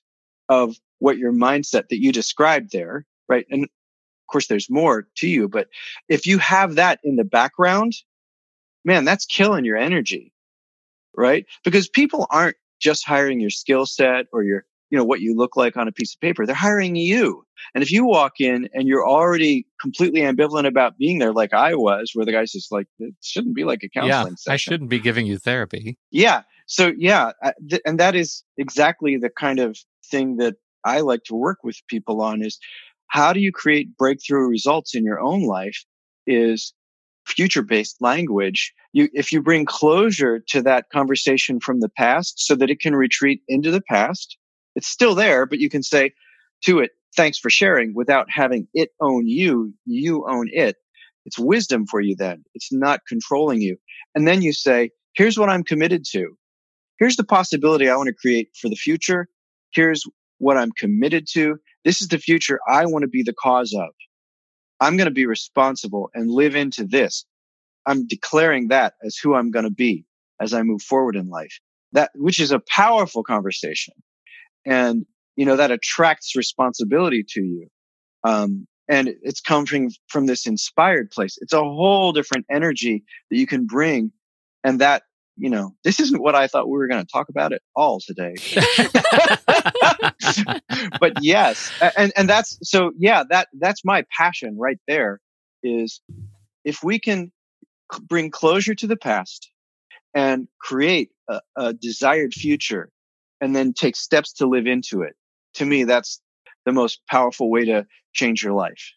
[0.49, 3.45] of what your mindset that you described there, right?
[3.49, 3.67] And
[4.27, 5.67] course, there's more to you, but
[6.09, 7.93] if you have that in the background,
[8.85, 10.33] man, that's killing your energy,
[11.15, 11.45] right?
[11.63, 15.55] Because people aren't just hiring your skill set or your, you know, what you look
[15.55, 16.45] like on a piece of paper.
[16.45, 17.45] They're hiring you.
[17.73, 21.75] And if you walk in and you're already completely ambivalent about being there, like I
[21.75, 24.53] was, where the guy's just like, it shouldn't be like a counseling yeah, session.
[24.53, 25.97] I shouldn't be giving you therapy.
[26.11, 26.41] Yeah.
[26.65, 27.31] So yeah,
[27.69, 31.77] th- and that is exactly the kind of thing that I like to work with
[31.87, 32.59] people on is
[33.13, 35.85] how do you create breakthrough results in your own life
[36.25, 36.73] is
[37.27, 38.73] future based language.
[38.91, 42.95] You, if you bring closure to that conversation from the past so that it can
[42.95, 44.35] retreat into the past,
[44.75, 46.11] it's still there, but you can say
[46.65, 49.75] to it, thanks for sharing without having it own you.
[49.85, 50.77] You own it.
[51.27, 52.43] It's wisdom for you then.
[52.55, 53.77] It's not controlling you.
[54.15, 56.35] And then you say, here's what I'm committed to.
[56.97, 59.27] Here's the possibility I want to create for the future.
[59.71, 60.03] Here's
[60.39, 61.59] what I'm committed to.
[61.83, 63.89] This is the future I want to be the cause of.
[64.79, 67.25] I'm going to be responsible and live into this.
[67.85, 70.05] I'm declaring that as who I'm going to be
[70.39, 71.59] as I move forward in life.
[71.91, 73.93] That, which is a powerful conversation.
[74.65, 77.67] And, you know, that attracts responsibility to you.
[78.23, 81.37] Um, and it's coming from this inspired place.
[81.41, 84.11] It's a whole different energy that you can bring.
[84.63, 85.03] And that
[85.35, 87.99] you know, this isn't what I thought we were going to talk about at all
[87.99, 88.35] today.
[90.99, 95.19] but yes, and and that's so yeah, that that's my passion right there
[95.63, 96.01] is
[96.63, 97.31] if we can
[98.01, 99.49] bring closure to the past
[100.13, 102.89] and create a, a desired future
[103.41, 105.15] and then take steps to live into it.
[105.55, 106.21] To me, that's
[106.65, 108.93] the most powerful way to change your life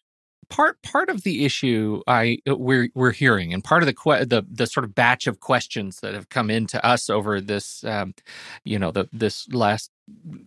[0.49, 4.25] part part of the issue I uh, we're we're hearing, and part of the que-
[4.25, 8.13] the the sort of batch of questions that have come into us over this, um,
[8.63, 9.91] you know, the this last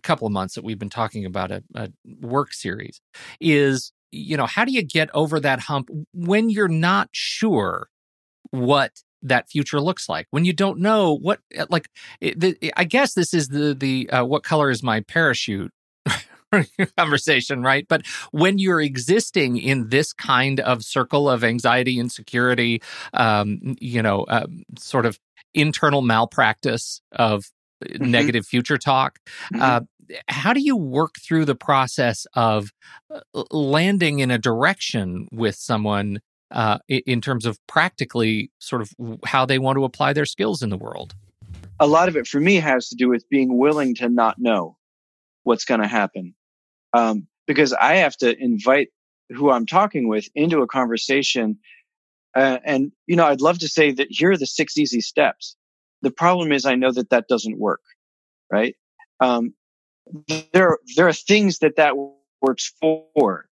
[0.03, 1.89] couple of months that we've been talking about a, a
[2.21, 3.01] work series,
[3.39, 7.89] is you know how do you get over that hump when you're not sure
[8.51, 8.91] what
[9.23, 10.27] that future looks like?
[10.31, 14.25] When you don't know what like it, the, i guess this is the the uh,
[14.25, 15.71] what color is my parachute
[16.97, 17.87] conversation, right?
[17.87, 22.81] But when you're existing in this kind of circle of anxiety, insecurity,
[23.13, 25.19] um, you know, uh, sort of
[25.53, 27.45] internal malpractice of
[27.83, 28.09] mm-hmm.
[28.09, 29.19] negative future talk,
[29.53, 29.61] mm-hmm.
[29.61, 29.81] uh,
[30.27, 32.71] how do you work through the process of
[33.13, 36.19] uh, landing in a direction with someone
[36.51, 38.91] uh, in terms of practically sort of
[39.25, 41.15] how they want to apply their skills in the world?
[41.79, 44.77] A lot of it for me has to do with being willing to not know
[45.43, 46.35] what's going to happen.
[46.93, 48.89] Um, because I have to invite
[49.29, 51.57] who I'm talking with into a conversation.
[52.35, 55.55] Uh, and, you know, I'd love to say that here are the six easy steps.
[56.01, 57.81] The problem is I know that that doesn't work,
[58.51, 58.75] right?
[59.19, 59.53] Um,
[60.53, 61.93] there, there are things that that
[62.41, 63.45] works for,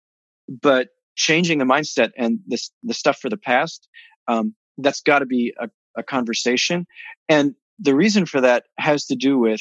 [0.48, 3.88] but changing the mindset and this, the stuff for the past,
[4.29, 6.87] um, that's got to be a, a, conversation.
[7.29, 9.61] And the reason for that has to do with,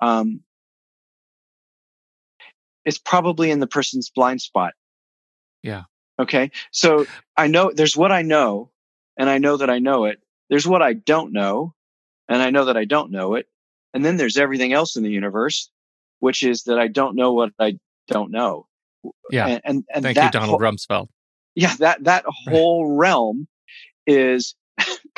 [0.00, 0.40] um,
[2.86, 4.72] it's probably in the person's blind spot.
[5.62, 5.82] Yeah.
[6.18, 6.50] Okay.
[6.70, 8.70] So I know there's what I know
[9.18, 10.20] and I know that I know it.
[10.48, 11.74] There's what I don't know
[12.28, 13.46] and I know that I don't know it.
[13.92, 15.70] And then there's everything else in the universe,
[16.20, 18.66] which is that I don't know what I don't know.
[19.30, 19.46] Yeah.
[19.46, 21.08] And, and, and thank you, Donald whole, Rumsfeld.
[21.54, 21.74] Yeah.
[21.80, 22.98] That, that whole right.
[22.98, 23.48] realm
[24.06, 24.54] is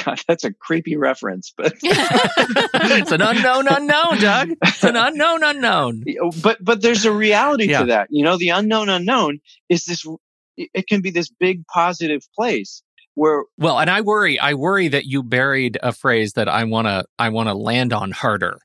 [0.04, 4.50] God, that's a creepy reference, but it's an unknown unknown, Doug.
[4.62, 6.04] It's an unknown unknown.
[6.42, 7.80] But but there's a reality yeah.
[7.80, 8.08] to that.
[8.10, 10.04] You know, the unknown unknown is this.
[10.56, 12.82] It can be this big positive place
[13.56, 17.04] well and i worry i worry that you buried a phrase that i want to
[17.18, 18.58] i want to land on harder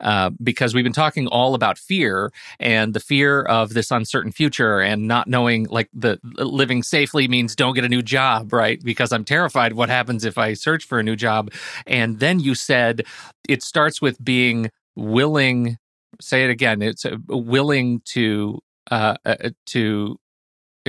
[0.00, 4.80] uh, because we've been talking all about fear and the fear of this uncertain future
[4.80, 8.82] and not knowing like the living safely means don't get a new job right?
[8.82, 11.52] Because i'm terrified what happens if i search for a new job.
[11.86, 13.04] And then you said
[13.48, 15.76] it starts with being willing
[16.20, 18.58] say it again it's uh, willing to
[18.90, 20.18] uh, uh to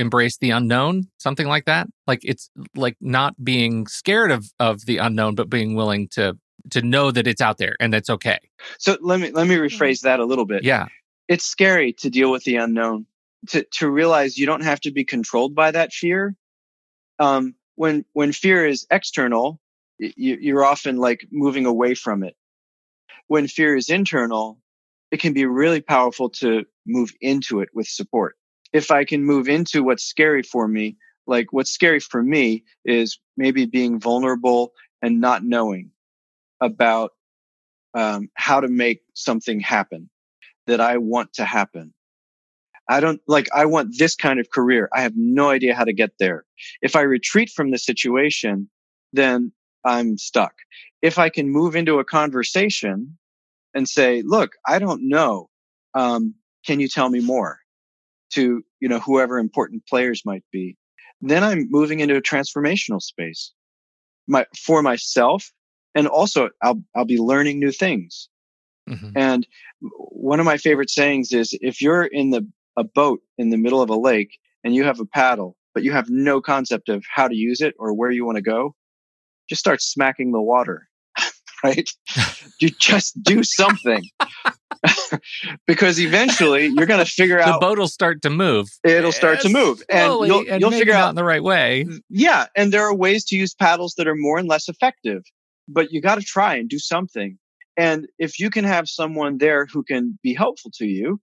[0.00, 1.86] embrace the unknown something like that.
[2.06, 6.36] Like it's like not being scared of of the unknown but being willing to
[6.70, 8.38] to know that it's out there and that's okay.
[8.78, 10.64] So let me let me rephrase that a little bit.
[10.64, 10.86] Yeah.
[11.28, 13.06] It's scary to deal with the unknown
[13.48, 16.34] to to realize you don't have to be controlled by that fear.
[17.18, 19.60] Um when when fear is external
[19.98, 22.34] you, you're often like moving away from it.
[23.26, 24.58] When fear is internal
[25.10, 28.36] it can be really powerful to move into it with support
[28.72, 33.18] if I can move into what's scary for me, like what's scary for me is
[33.36, 35.90] maybe being vulnerable and not knowing
[36.60, 37.12] about
[37.94, 40.10] um, how to make something happen
[40.66, 41.92] that I want to happen.
[42.88, 44.88] I don't like, I want this kind of career.
[44.92, 46.44] I have no idea how to get there.
[46.82, 48.68] If I retreat from the situation,
[49.12, 49.52] then
[49.84, 50.54] I'm stuck.
[51.00, 53.16] If I can move into a conversation
[53.74, 55.48] and say, look, I don't know.
[55.94, 56.34] Um,
[56.66, 57.59] can you tell me more?
[58.30, 60.76] To, you know, whoever important players might be.
[61.20, 63.52] Then I'm moving into a transformational space
[64.26, 65.52] my, for myself.
[65.94, 68.28] And also I'll, I'll be learning new things.
[68.88, 69.10] Mm-hmm.
[69.16, 69.46] And
[69.80, 73.82] one of my favorite sayings is if you're in the, a boat in the middle
[73.82, 77.28] of a lake and you have a paddle, but you have no concept of how
[77.28, 78.74] to use it or where you want to go,
[79.48, 80.88] just start smacking the water,
[81.64, 81.88] right?
[82.60, 84.02] you just do something.
[85.66, 88.68] because eventually you're going to figure out the boat will start to move.
[88.84, 91.86] It'll start to move, and you'll and you'll figure out in the right way.
[92.08, 95.22] Yeah, and there are ways to use paddles that are more and less effective,
[95.68, 97.38] but you got to try and do something.
[97.76, 101.20] And if you can have someone there who can be helpful to you,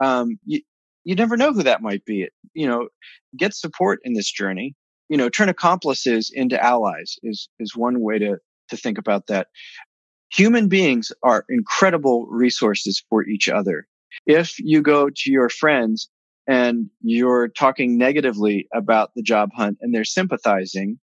[0.00, 0.60] um, you
[1.04, 2.28] you never know who that might be.
[2.54, 2.88] You know,
[3.36, 4.74] get support in this journey.
[5.08, 8.38] You know, turn accomplices into allies is is one way to
[8.70, 9.48] to think about that
[10.30, 13.86] human beings are incredible resources for each other.
[14.26, 16.08] If you go to your friends
[16.46, 20.98] and you're talking negatively about the job hunt and they're sympathizing,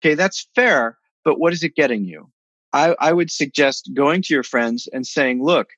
[0.00, 2.30] okay, that's fair, but what is it getting you?
[2.72, 5.68] I, I would suggest going to your friends and saying, look,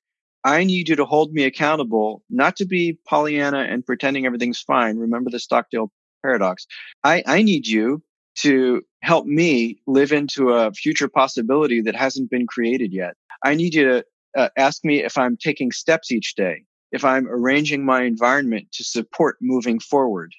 [0.44, 4.98] I need you to hold me accountable, not to be Pollyanna and pretending everything's fine.
[4.98, 5.90] Remember the Stockdale
[6.22, 6.66] paradox.
[7.04, 8.02] I, I need you
[8.36, 13.14] to help me live into a future possibility that hasn't been created yet.
[13.44, 14.04] I need you to
[14.36, 18.84] uh, ask me if I'm taking steps each day, if I'm arranging my environment to
[18.84, 20.32] support moving forward.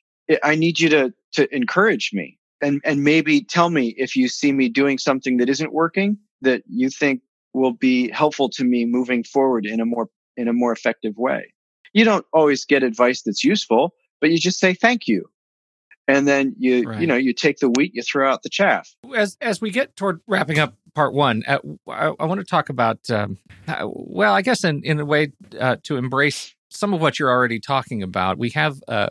[0.44, 4.52] I need you to, to encourage me and, and maybe tell me if you see
[4.52, 7.22] me doing something that isn't working that you think
[7.54, 11.54] will be helpful to me moving forward in a more, in a more effective way.
[11.94, 15.30] You don't always get advice that's useful, but you just say thank you
[16.08, 17.02] and then you right.
[17.02, 19.96] you know you take the wheat you throw out the chaff as as we get
[19.96, 23.38] toward wrapping up part one uh, I, I, want to talk about um,
[23.68, 27.30] uh, well i guess in in a way uh, to embrace some of what you're
[27.30, 29.10] already talking about we have a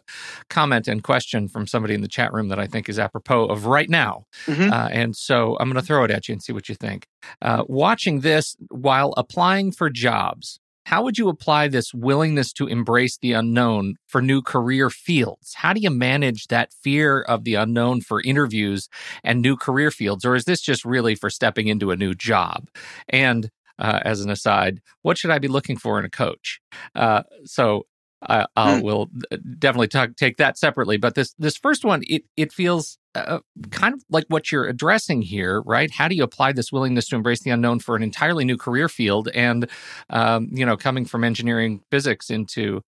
[0.51, 3.67] comment and question from somebody in the chat room that i think is apropos of
[3.67, 4.73] right now mm-hmm.
[4.73, 7.07] uh, and so i'm going to throw it at you and see what you think
[7.41, 13.17] uh, watching this while applying for jobs how would you apply this willingness to embrace
[13.19, 15.55] the unknown for new career fields?
[15.55, 18.89] How do you manage that fear of the unknown for interviews
[19.23, 20.25] and new career fields?
[20.25, 22.69] Or is this just really for stepping into a new job?
[23.09, 26.61] And uh, as an aside, what should I be looking for in a coach?
[26.95, 27.87] Uh, so
[28.29, 28.83] I, I mm.
[28.83, 29.11] will
[29.59, 30.97] definitely talk, take that separately.
[30.97, 35.23] But this this first one, it it feels uh, kind of like what you're addressing
[35.23, 35.91] here, right?
[35.91, 38.89] How do you apply this willingness to embrace the unknown for an entirely new career
[38.89, 39.69] field, and
[40.11, 42.83] um, you know, coming from engineering physics into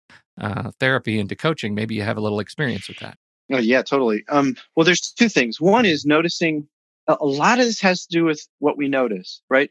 [0.40, 3.16] uh, therapy into coaching, maybe you have a little experience with that.
[3.52, 4.24] Oh yeah, totally.
[4.28, 5.60] Um, well, there's two things.
[5.60, 6.68] One is noticing.
[7.08, 9.70] A lot of this has to do with what we notice, right?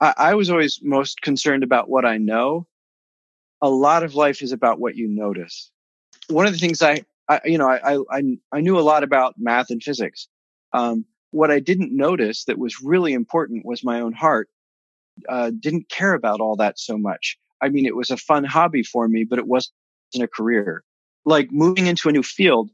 [0.00, 2.66] I, I was always most concerned about what I know
[3.60, 5.70] a lot of life is about what you notice.
[6.28, 9.34] One of the things I, I you know, I, I, I knew a lot about
[9.38, 10.28] math and physics.
[10.72, 14.48] Um, what I didn't notice that was really important was my own heart.
[15.28, 17.38] Uh, didn't care about all that so much.
[17.60, 19.72] I mean, it was a fun hobby for me, but it wasn't
[20.20, 20.84] a career.
[21.24, 22.70] Like moving into a new field,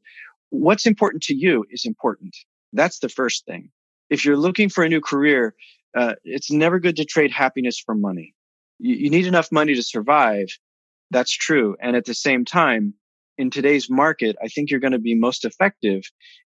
[0.50, 2.36] what's important to you is important.
[2.72, 3.70] That's the first thing.
[4.10, 5.54] If you're looking for a new career,
[5.96, 8.34] uh, it's never good to trade happiness for money.
[8.78, 10.48] You, you need enough money to survive,
[11.10, 11.76] that's true.
[11.80, 12.94] And at the same time,
[13.36, 16.02] in today's market, I think you're going to be most effective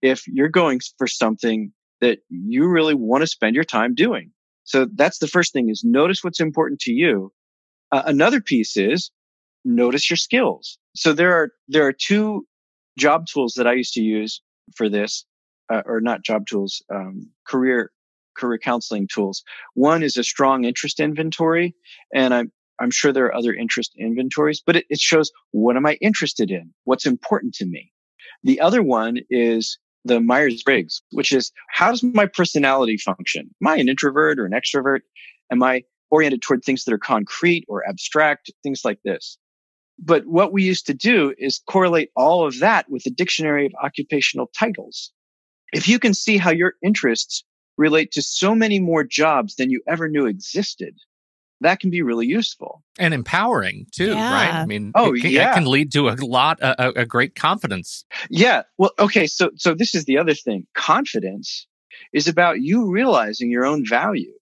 [0.02, 4.32] if you're going for something that you really want to spend your time doing.
[4.64, 7.32] So that's the first thing is notice what's important to you.
[7.92, 9.12] Uh, another piece is
[9.64, 10.80] notice your skills.
[10.96, 12.48] So there are, there are two
[12.98, 14.42] job tools that I used to use
[14.76, 15.26] for this,
[15.72, 17.92] uh, or not job tools, um, career,
[18.36, 19.44] career counseling tools.
[19.76, 21.76] One is a strong interest inventory.
[22.14, 25.86] And I'm, I'm sure there are other interest inventories, but it, it shows what am
[25.86, 26.74] I interested in?
[26.86, 27.92] What's important to me?
[28.44, 33.50] The other one is the Myers Briggs, which is how does my personality function?
[33.62, 35.02] Am I an introvert or an extrovert?
[35.52, 38.52] Am I oriented toward things that are concrete or abstract?
[38.64, 39.38] Things like this.
[40.00, 43.74] But what we used to do is correlate all of that with the dictionary of
[43.84, 45.12] occupational titles.
[45.72, 47.44] If you can see how your interests
[47.78, 50.96] relate to so many more jobs than you ever knew existed,
[51.62, 54.34] that can be really useful and empowering too, yeah.
[54.34, 54.54] right?
[54.54, 57.36] I mean, oh it can, yeah, it can lead to a lot, a, a great
[57.36, 58.04] confidence.
[58.30, 58.64] Yeah.
[58.78, 59.28] Well, okay.
[59.28, 60.66] So, so this is the other thing.
[60.74, 61.68] Confidence
[62.14, 64.34] is about you realizing your own value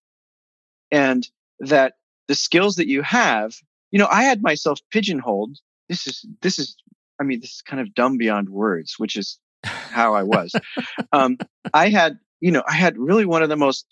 [0.92, 1.28] and
[1.60, 1.94] that
[2.28, 3.54] the skills that you have,
[3.92, 5.58] you know, I had myself pigeonholed.
[5.90, 6.76] This is, this is,
[7.20, 10.54] I mean, this is kind of dumb beyond words, which is how I was.
[11.12, 11.38] um,
[11.74, 13.86] I had, you know, I had really one of the most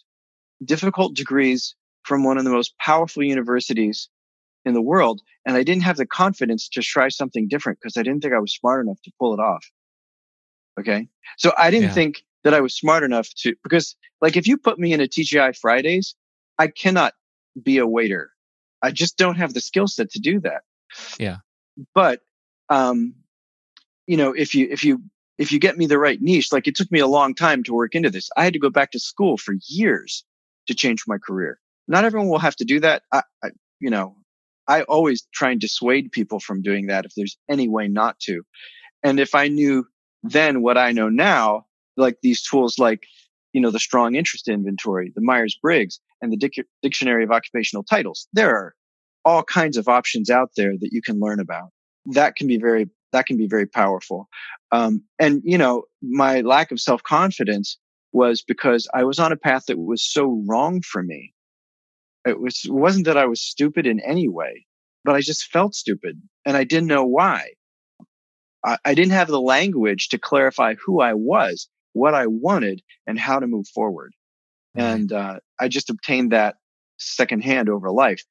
[0.64, 1.76] difficult degrees
[2.08, 4.08] from one of the most powerful universities
[4.64, 5.22] in the world.
[5.46, 8.40] And I didn't have the confidence to try something different because I didn't think I
[8.40, 9.66] was smart enough to pull it off.
[10.80, 11.10] Okay.
[11.38, 11.94] So I didn't yeah.
[11.94, 15.08] think that I was smart enough to, because like if you put me in a
[15.08, 16.16] TGI Fridays,
[16.58, 17.14] I cannot
[17.62, 18.32] be a waiter.
[18.82, 20.62] I just don't have the skill set to do that.
[21.20, 21.38] Yeah.
[21.94, 22.22] But,
[22.70, 23.16] um,
[24.06, 25.02] you know, if you, if you,
[25.38, 27.74] if you get me the right niche, like it took me a long time to
[27.74, 28.30] work into this.
[28.38, 30.24] I had to go back to school for years
[30.68, 33.04] to change my career not everyone will have to do that.
[33.12, 34.16] I, I, you know,
[34.68, 38.44] I always try and dissuade people from doing that if there's any way not to.
[39.04, 39.86] And if I knew
[40.24, 41.66] then what I know now,
[41.96, 43.04] like these tools like,
[43.54, 47.84] you know, the strong interest inventory, the Myers Briggs and the Dic- dictionary of occupational
[47.84, 48.76] titles, there are
[49.24, 51.70] all kinds of options out there that you can learn about.
[52.08, 54.28] That can be very, that can be very powerful.
[54.72, 57.78] Um, and, you know, my lack of self confidence
[58.12, 61.34] was because I was on a path that was so wrong for me
[62.28, 64.66] it was it wasn't that I was stupid in any way,
[65.04, 67.52] but I just felt stupid and I didn't know why.
[68.64, 73.20] I, I didn't have the language to clarify who I was, what I wanted, and
[73.20, 74.14] how to move forward.
[74.76, 76.56] And uh, I just obtained that
[76.98, 78.24] secondhand over life.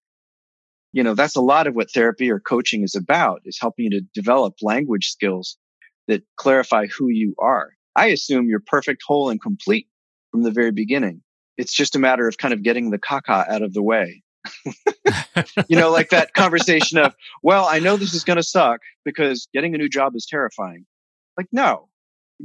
[0.92, 3.90] You know, that's a lot of what therapy or coaching is about, is helping you
[3.90, 5.58] to develop language skills
[6.06, 7.72] that clarify who you are.
[7.96, 9.88] I assume you're perfect, whole, and complete
[10.30, 11.22] from the very beginning
[11.56, 14.22] it's just a matter of kind of getting the caca out of the way.
[15.68, 19.48] you know, like that conversation of, well, I know this is going to suck because
[19.52, 20.86] getting a new job is terrifying.
[21.36, 21.88] Like, no,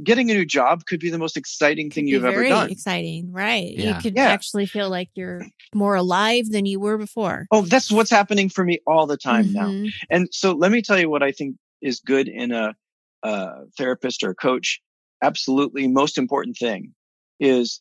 [0.02, 2.70] getting a new job could be the most exciting thing you've ever done.
[2.70, 3.72] Exciting, right?
[3.76, 3.96] Yeah.
[3.96, 4.28] You could yeah.
[4.28, 7.46] actually feel like you're more alive than you were before.
[7.50, 9.84] Oh, that's what's happening for me all the time mm-hmm.
[9.84, 9.90] now.
[10.10, 12.74] And so, let me tell you what I think is good in a,
[13.22, 14.80] a therapist or a coach.
[15.22, 16.94] Absolutely, most important thing
[17.38, 17.80] is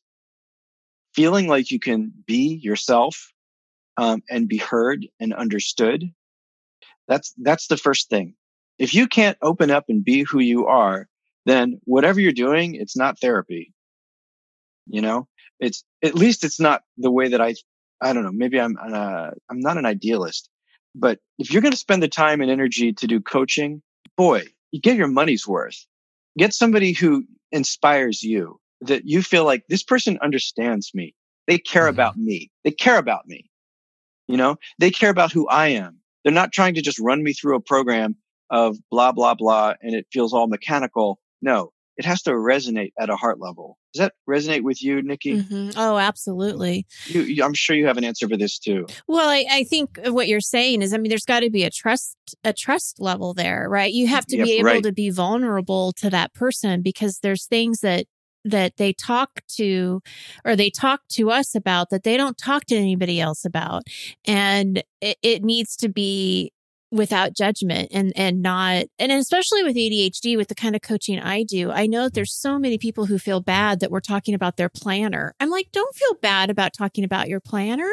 [1.15, 3.31] feeling like you can be yourself
[3.97, 6.05] um, and be heard and understood
[7.07, 8.35] that's that's the first thing.
[8.79, 11.07] If you can't open up and be who you are
[11.45, 13.73] then whatever you're doing it's not therapy.
[14.87, 15.27] You know?
[15.59, 17.55] It's at least it's not the way that i
[18.01, 20.49] i don't know maybe i'm uh, i'm not an idealist
[20.95, 23.81] But if you're going to spend the time and energy to do coaching,
[24.17, 25.85] boy, you get your money's worth.
[26.37, 31.13] Get somebody who inspires you that you feel like this person understands me.
[31.47, 31.89] They care mm-hmm.
[31.89, 32.51] about me.
[32.63, 33.49] They care about me.
[34.27, 35.99] You know, they care about who I am.
[36.23, 38.15] They're not trying to just run me through a program
[38.49, 41.19] of blah, blah, blah, and it feels all mechanical.
[41.41, 43.77] No, it has to resonate at a heart level.
[43.93, 45.41] Does that resonate with you, Nikki?
[45.41, 45.71] Mm-hmm.
[45.77, 46.85] Oh, absolutely.
[47.07, 48.85] You, you, I'm sure you have an answer for this too.
[49.07, 51.69] Well, I, I think what you're saying is, I mean, there's got to be a
[51.69, 53.91] trust, a trust level there, right?
[53.91, 54.83] You have to yep, be able right.
[54.83, 58.05] to be vulnerable to that person because there's things that
[58.43, 60.01] that they talk to
[60.45, 63.83] or they talk to us about that they don't talk to anybody else about.
[64.25, 66.51] And it, it needs to be
[66.91, 71.43] without judgment and and not and especially with ADHD with the kind of coaching I
[71.43, 74.57] do I know that there's so many people who feel bad that we're talking about
[74.57, 75.33] their planner.
[75.39, 77.89] I'm like don't feel bad about talking about your planner.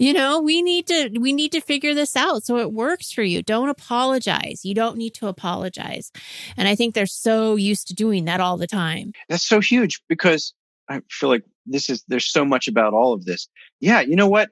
[0.00, 3.22] You know we need to we need to figure this out so it works for
[3.22, 3.42] you.
[3.42, 4.64] Don't apologize.
[4.64, 6.10] You don't need to apologize.
[6.56, 9.12] And I think they're so used to doing that all the time.
[9.28, 10.54] That's so huge because
[10.88, 13.48] I feel like this is there's so much about all of this.
[13.78, 14.50] Yeah you know what?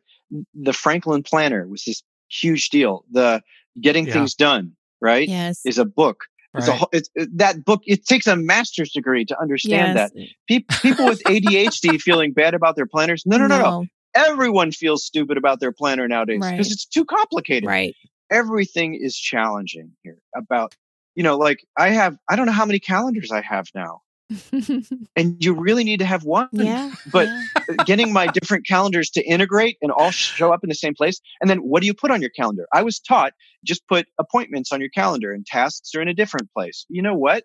[0.55, 3.05] The Franklin planner was this huge deal.
[3.11, 3.42] The
[3.81, 4.12] Getting yeah.
[4.12, 5.29] Things Done, right?
[5.29, 5.61] Yes.
[5.64, 6.24] Is a book.
[6.55, 6.68] Right.
[6.68, 10.11] It's a, it's, it, that book, it takes a master's degree to understand yes.
[10.12, 10.29] that.
[10.49, 13.22] Pe- people with ADHD feeling bad about their planners.
[13.26, 13.87] No, no, no, no, no.
[14.14, 16.61] Everyone feels stupid about their planner nowadays because right.
[16.61, 17.66] it's too complicated.
[17.66, 17.95] Right.
[18.31, 20.74] Everything is challenging here about,
[21.14, 24.01] you know, like I have, I don't know how many calendars I have now.
[25.16, 26.49] and you really need to have one.
[26.53, 27.45] Yeah, but yeah.
[27.87, 31.20] getting my different calendars to integrate and all show up in the same place.
[31.41, 32.66] And then what do you put on your calendar?
[32.72, 33.33] I was taught
[33.64, 36.85] just put appointments on your calendar and tasks are in a different place.
[36.89, 37.45] You know what?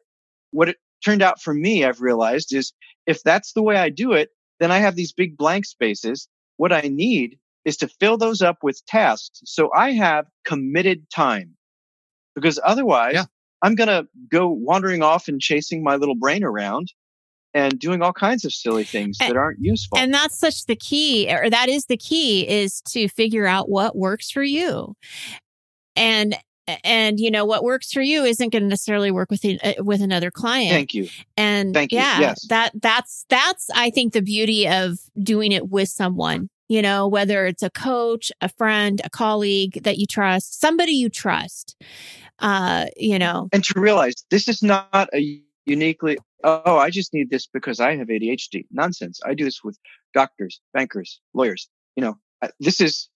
[0.51, 2.73] What it turned out for me, I've realized is
[3.05, 4.29] if that's the way I do it,
[4.59, 6.27] then I have these big blank spaces.
[6.57, 9.41] What I need is to fill those up with tasks.
[9.45, 11.55] So I have committed time
[12.36, 13.25] because otherwise yeah.
[13.64, 16.91] I'm going to go wandering off and chasing my little brain around
[17.53, 19.97] and doing all kinds of silly things and, that aren't useful.
[19.97, 23.95] And that's such the key, or that is the key, is to figure out what
[23.95, 24.95] works for you.
[25.95, 26.36] And
[26.84, 30.01] and you know what works for you isn't going to necessarily work with uh, with
[30.01, 30.72] another client.
[30.72, 31.07] Thank you.
[31.38, 32.20] And Thank yeah.
[32.20, 32.47] Yes.
[32.47, 36.49] that that's that's I think the beauty of doing it with someone.
[36.70, 41.09] You know, whether it's a coach, a friend, a colleague that you trust, somebody you
[41.09, 41.76] trust
[42.43, 43.49] uh, you know.
[43.51, 47.95] And to realize this is not a uniquely, oh, I just need this because I
[47.95, 48.65] have ADHD.
[48.69, 49.19] Nonsense.
[49.25, 49.79] I do this with
[50.13, 51.67] doctors, bankers, lawyers.
[51.95, 52.17] You know,
[52.59, 53.09] this is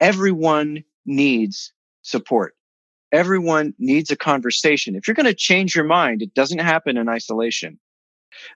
[0.00, 1.72] everyone needs
[2.02, 2.54] support.
[3.10, 4.94] Everyone needs a conversation.
[4.94, 7.78] If you're going to change your mind, it doesn't happen in isolation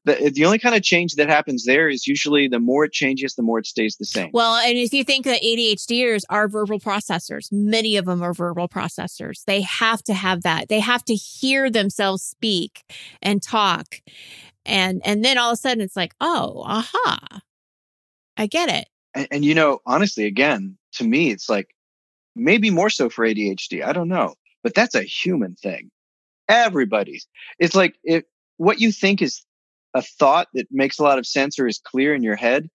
[0.05, 2.93] the eh, the only kind of change that happens there is usually the more it
[2.93, 4.31] changes, the more it stays the same.
[4.33, 8.69] Well, and if you think that ADHDers are verbal processors, many of them are verbal
[8.69, 9.45] processors.
[9.45, 10.69] They have to have that.
[10.69, 12.83] They have to hear themselves speak
[13.21, 14.01] and talk.
[14.65, 17.41] And and then all of a sudden it's like, oh, aha.
[18.37, 18.89] I get it.
[19.15, 21.75] And, and you know, honestly, again, to me, it's like
[22.35, 23.85] maybe more so for ADHD.
[23.85, 25.91] I don't know, but that's a human thing.
[26.49, 27.27] Everybody's.
[27.59, 28.25] It's like if
[28.57, 29.45] what you think is
[29.95, 32.69] a thought that makes a lot of sense or is clear in your head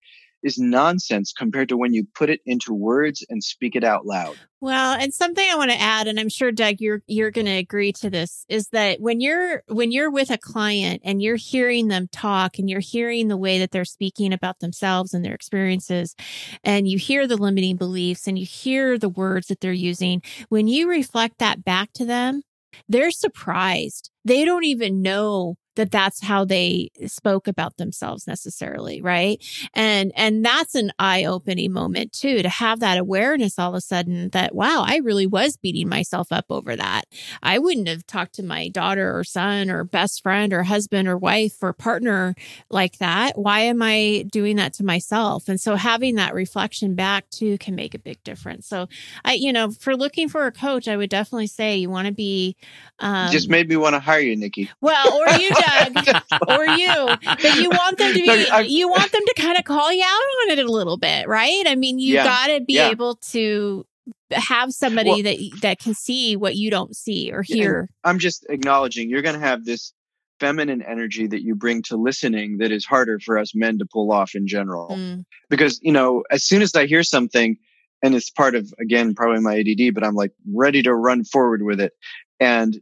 [0.43, 4.35] is nonsense compared to when you put it into words and speak it out loud.
[4.61, 7.57] Well, and something I want to add and I'm sure Doug you're you're going to
[7.57, 11.87] agree to this is that when you're when you're with a client and you're hearing
[11.87, 16.15] them talk and you're hearing the way that they're speaking about themselves and their experiences
[16.63, 20.67] and you hear the limiting beliefs and you hear the words that they're using, when
[20.67, 22.41] you reflect that back to them,
[22.87, 24.11] they're surprised.
[24.23, 29.43] They don't even know that that's how they spoke about themselves necessarily right?
[29.73, 34.29] And and that's an eye-opening moment too to have that awareness all of a sudden
[34.29, 37.05] that wow i really was beating myself up over that.
[37.41, 41.17] I wouldn't have talked to my daughter or son or best friend or husband or
[41.17, 42.35] wife or partner
[42.69, 43.37] like that.
[43.37, 45.47] Why am i doing that to myself?
[45.47, 48.67] And so having that reflection back too can make a big difference.
[48.67, 48.87] So
[49.23, 52.13] i you know for looking for a coach i would definitely say you want to
[52.13, 52.55] be
[52.99, 54.69] um, just made me want to hire you nikki.
[54.81, 56.07] Well or you Doug
[56.47, 59.63] or you, but you want them to be, no, you want them to kind of
[59.63, 61.63] call you out on it a little bit, right?
[61.65, 62.89] I mean, you yeah, got to be yeah.
[62.89, 63.85] able to
[64.31, 67.89] have somebody well, that that can see what you don't see or hear.
[68.03, 69.93] I'm just acknowledging you're going to have this
[70.39, 74.11] feminine energy that you bring to listening that is harder for us men to pull
[74.11, 74.89] off in general.
[74.89, 75.25] Mm.
[75.49, 77.57] Because, you know, as soon as I hear something
[78.03, 81.63] and it's part of again probably my ADD, but I'm like ready to run forward
[81.63, 81.93] with it.
[82.39, 82.79] And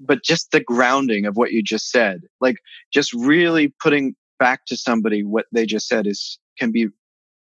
[0.00, 2.56] but just the grounding of what you just said, like
[2.92, 6.88] just really putting back to somebody what they just said is can be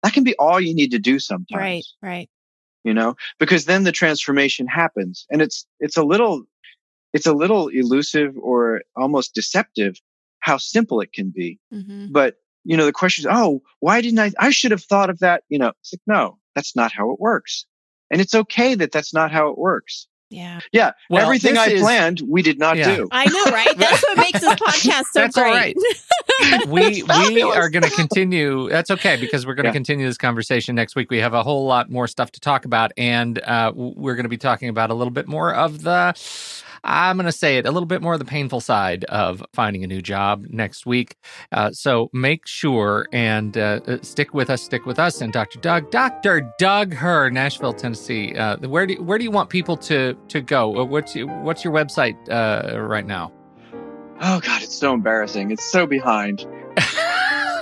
[0.03, 1.61] that can be all you need to do sometimes.
[1.61, 2.28] Right, right.
[2.84, 6.44] you know, because then the transformation happens and it's, it's a little,
[7.12, 10.01] it's a little elusive or almost deceptive
[10.40, 11.59] how simple it can be.
[11.72, 12.12] Mm-hmm.
[12.12, 15.18] But, you know, the question is, oh, why didn't I, I should have thought of
[15.18, 15.44] that.
[15.48, 17.66] You know, it's like, no, that's not how it works.
[18.11, 20.09] And it's okay that that's not how it works.
[20.30, 20.60] Yeah.
[20.72, 20.92] Yeah.
[21.08, 22.94] Well, Everything I is- planned, we did not Yeah.
[22.94, 23.08] do.
[23.10, 23.68] I know, right?
[23.76, 25.50] That's what makes this podcast so That's great.
[25.52, 25.76] right.
[26.68, 28.68] we we are going to continue.
[28.68, 29.72] That's okay because we're going to Yeah.
[29.74, 31.10] continue this conversation next week.
[31.10, 34.28] We have a whole lot more stuff to talk about, and uh, we're going to
[34.30, 36.14] be talking about a little bit more of the.
[36.84, 39.84] I'm going to say it a little bit more of the painful side of finding
[39.84, 41.16] a new job next week.
[41.52, 44.62] Uh, so make sure and uh, uh, stick with us.
[44.62, 45.58] Stick with us and Dr.
[45.60, 46.52] Doug, Dr.
[46.58, 48.34] Doug Herr, Nashville, Tennessee.
[48.36, 50.80] Uh, where do where do you want people to to go?
[50.80, 53.32] Uh, What's what's your website uh, right now?
[54.20, 55.50] Oh God, it's so embarrassing.
[55.50, 56.46] It's so behind.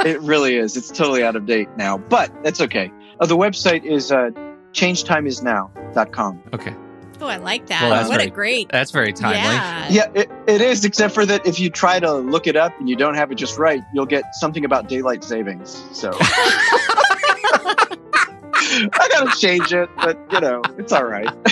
[0.05, 0.77] It really is.
[0.77, 2.91] It's totally out of date now, but that's okay.
[3.21, 4.31] Uh, the website is uh,
[4.73, 6.43] changetimeisnow.com.
[6.55, 6.75] okay.
[7.21, 7.83] Oh, I like that.
[7.83, 8.69] Well, that's what very- a great.
[8.71, 9.39] That's very timely.
[9.39, 9.89] Yeah.
[9.91, 12.89] Yeah, it, it is, except for that if you try to look it up and
[12.89, 15.85] you don't have it just right, you'll get something about daylight savings.
[15.93, 16.11] So
[18.61, 21.27] I gotta change it, but you know, it's all right.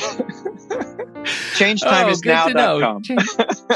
[1.57, 2.97] ChangeTimeIsNow.com.
[2.97, 3.23] Oh, Change,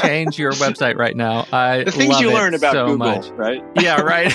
[0.01, 1.45] change your website right now.
[1.53, 3.27] I the things love you it learn about so Google, much.
[3.29, 3.63] right?
[3.75, 4.31] Yeah, right.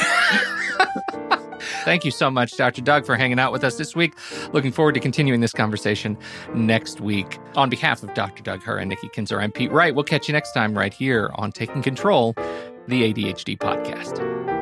[1.85, 2.83] Thank you so much, Dr.
[2.83, 4.15] Doug, for hanging out with us this week.
[4.53, 6.17] Looking forward to continuing this conversation
[6.55, 7.39] next week.
[7.55, 8.43] On behalf of Dr.
[8.43, 9.95] Doug Herr and Nikki Kinzer, I'm Pete Wright.
[9.95, 12.35] We'll catch you next time right here on Taking Control,
[12.89, 14.56] the ADHD podcast.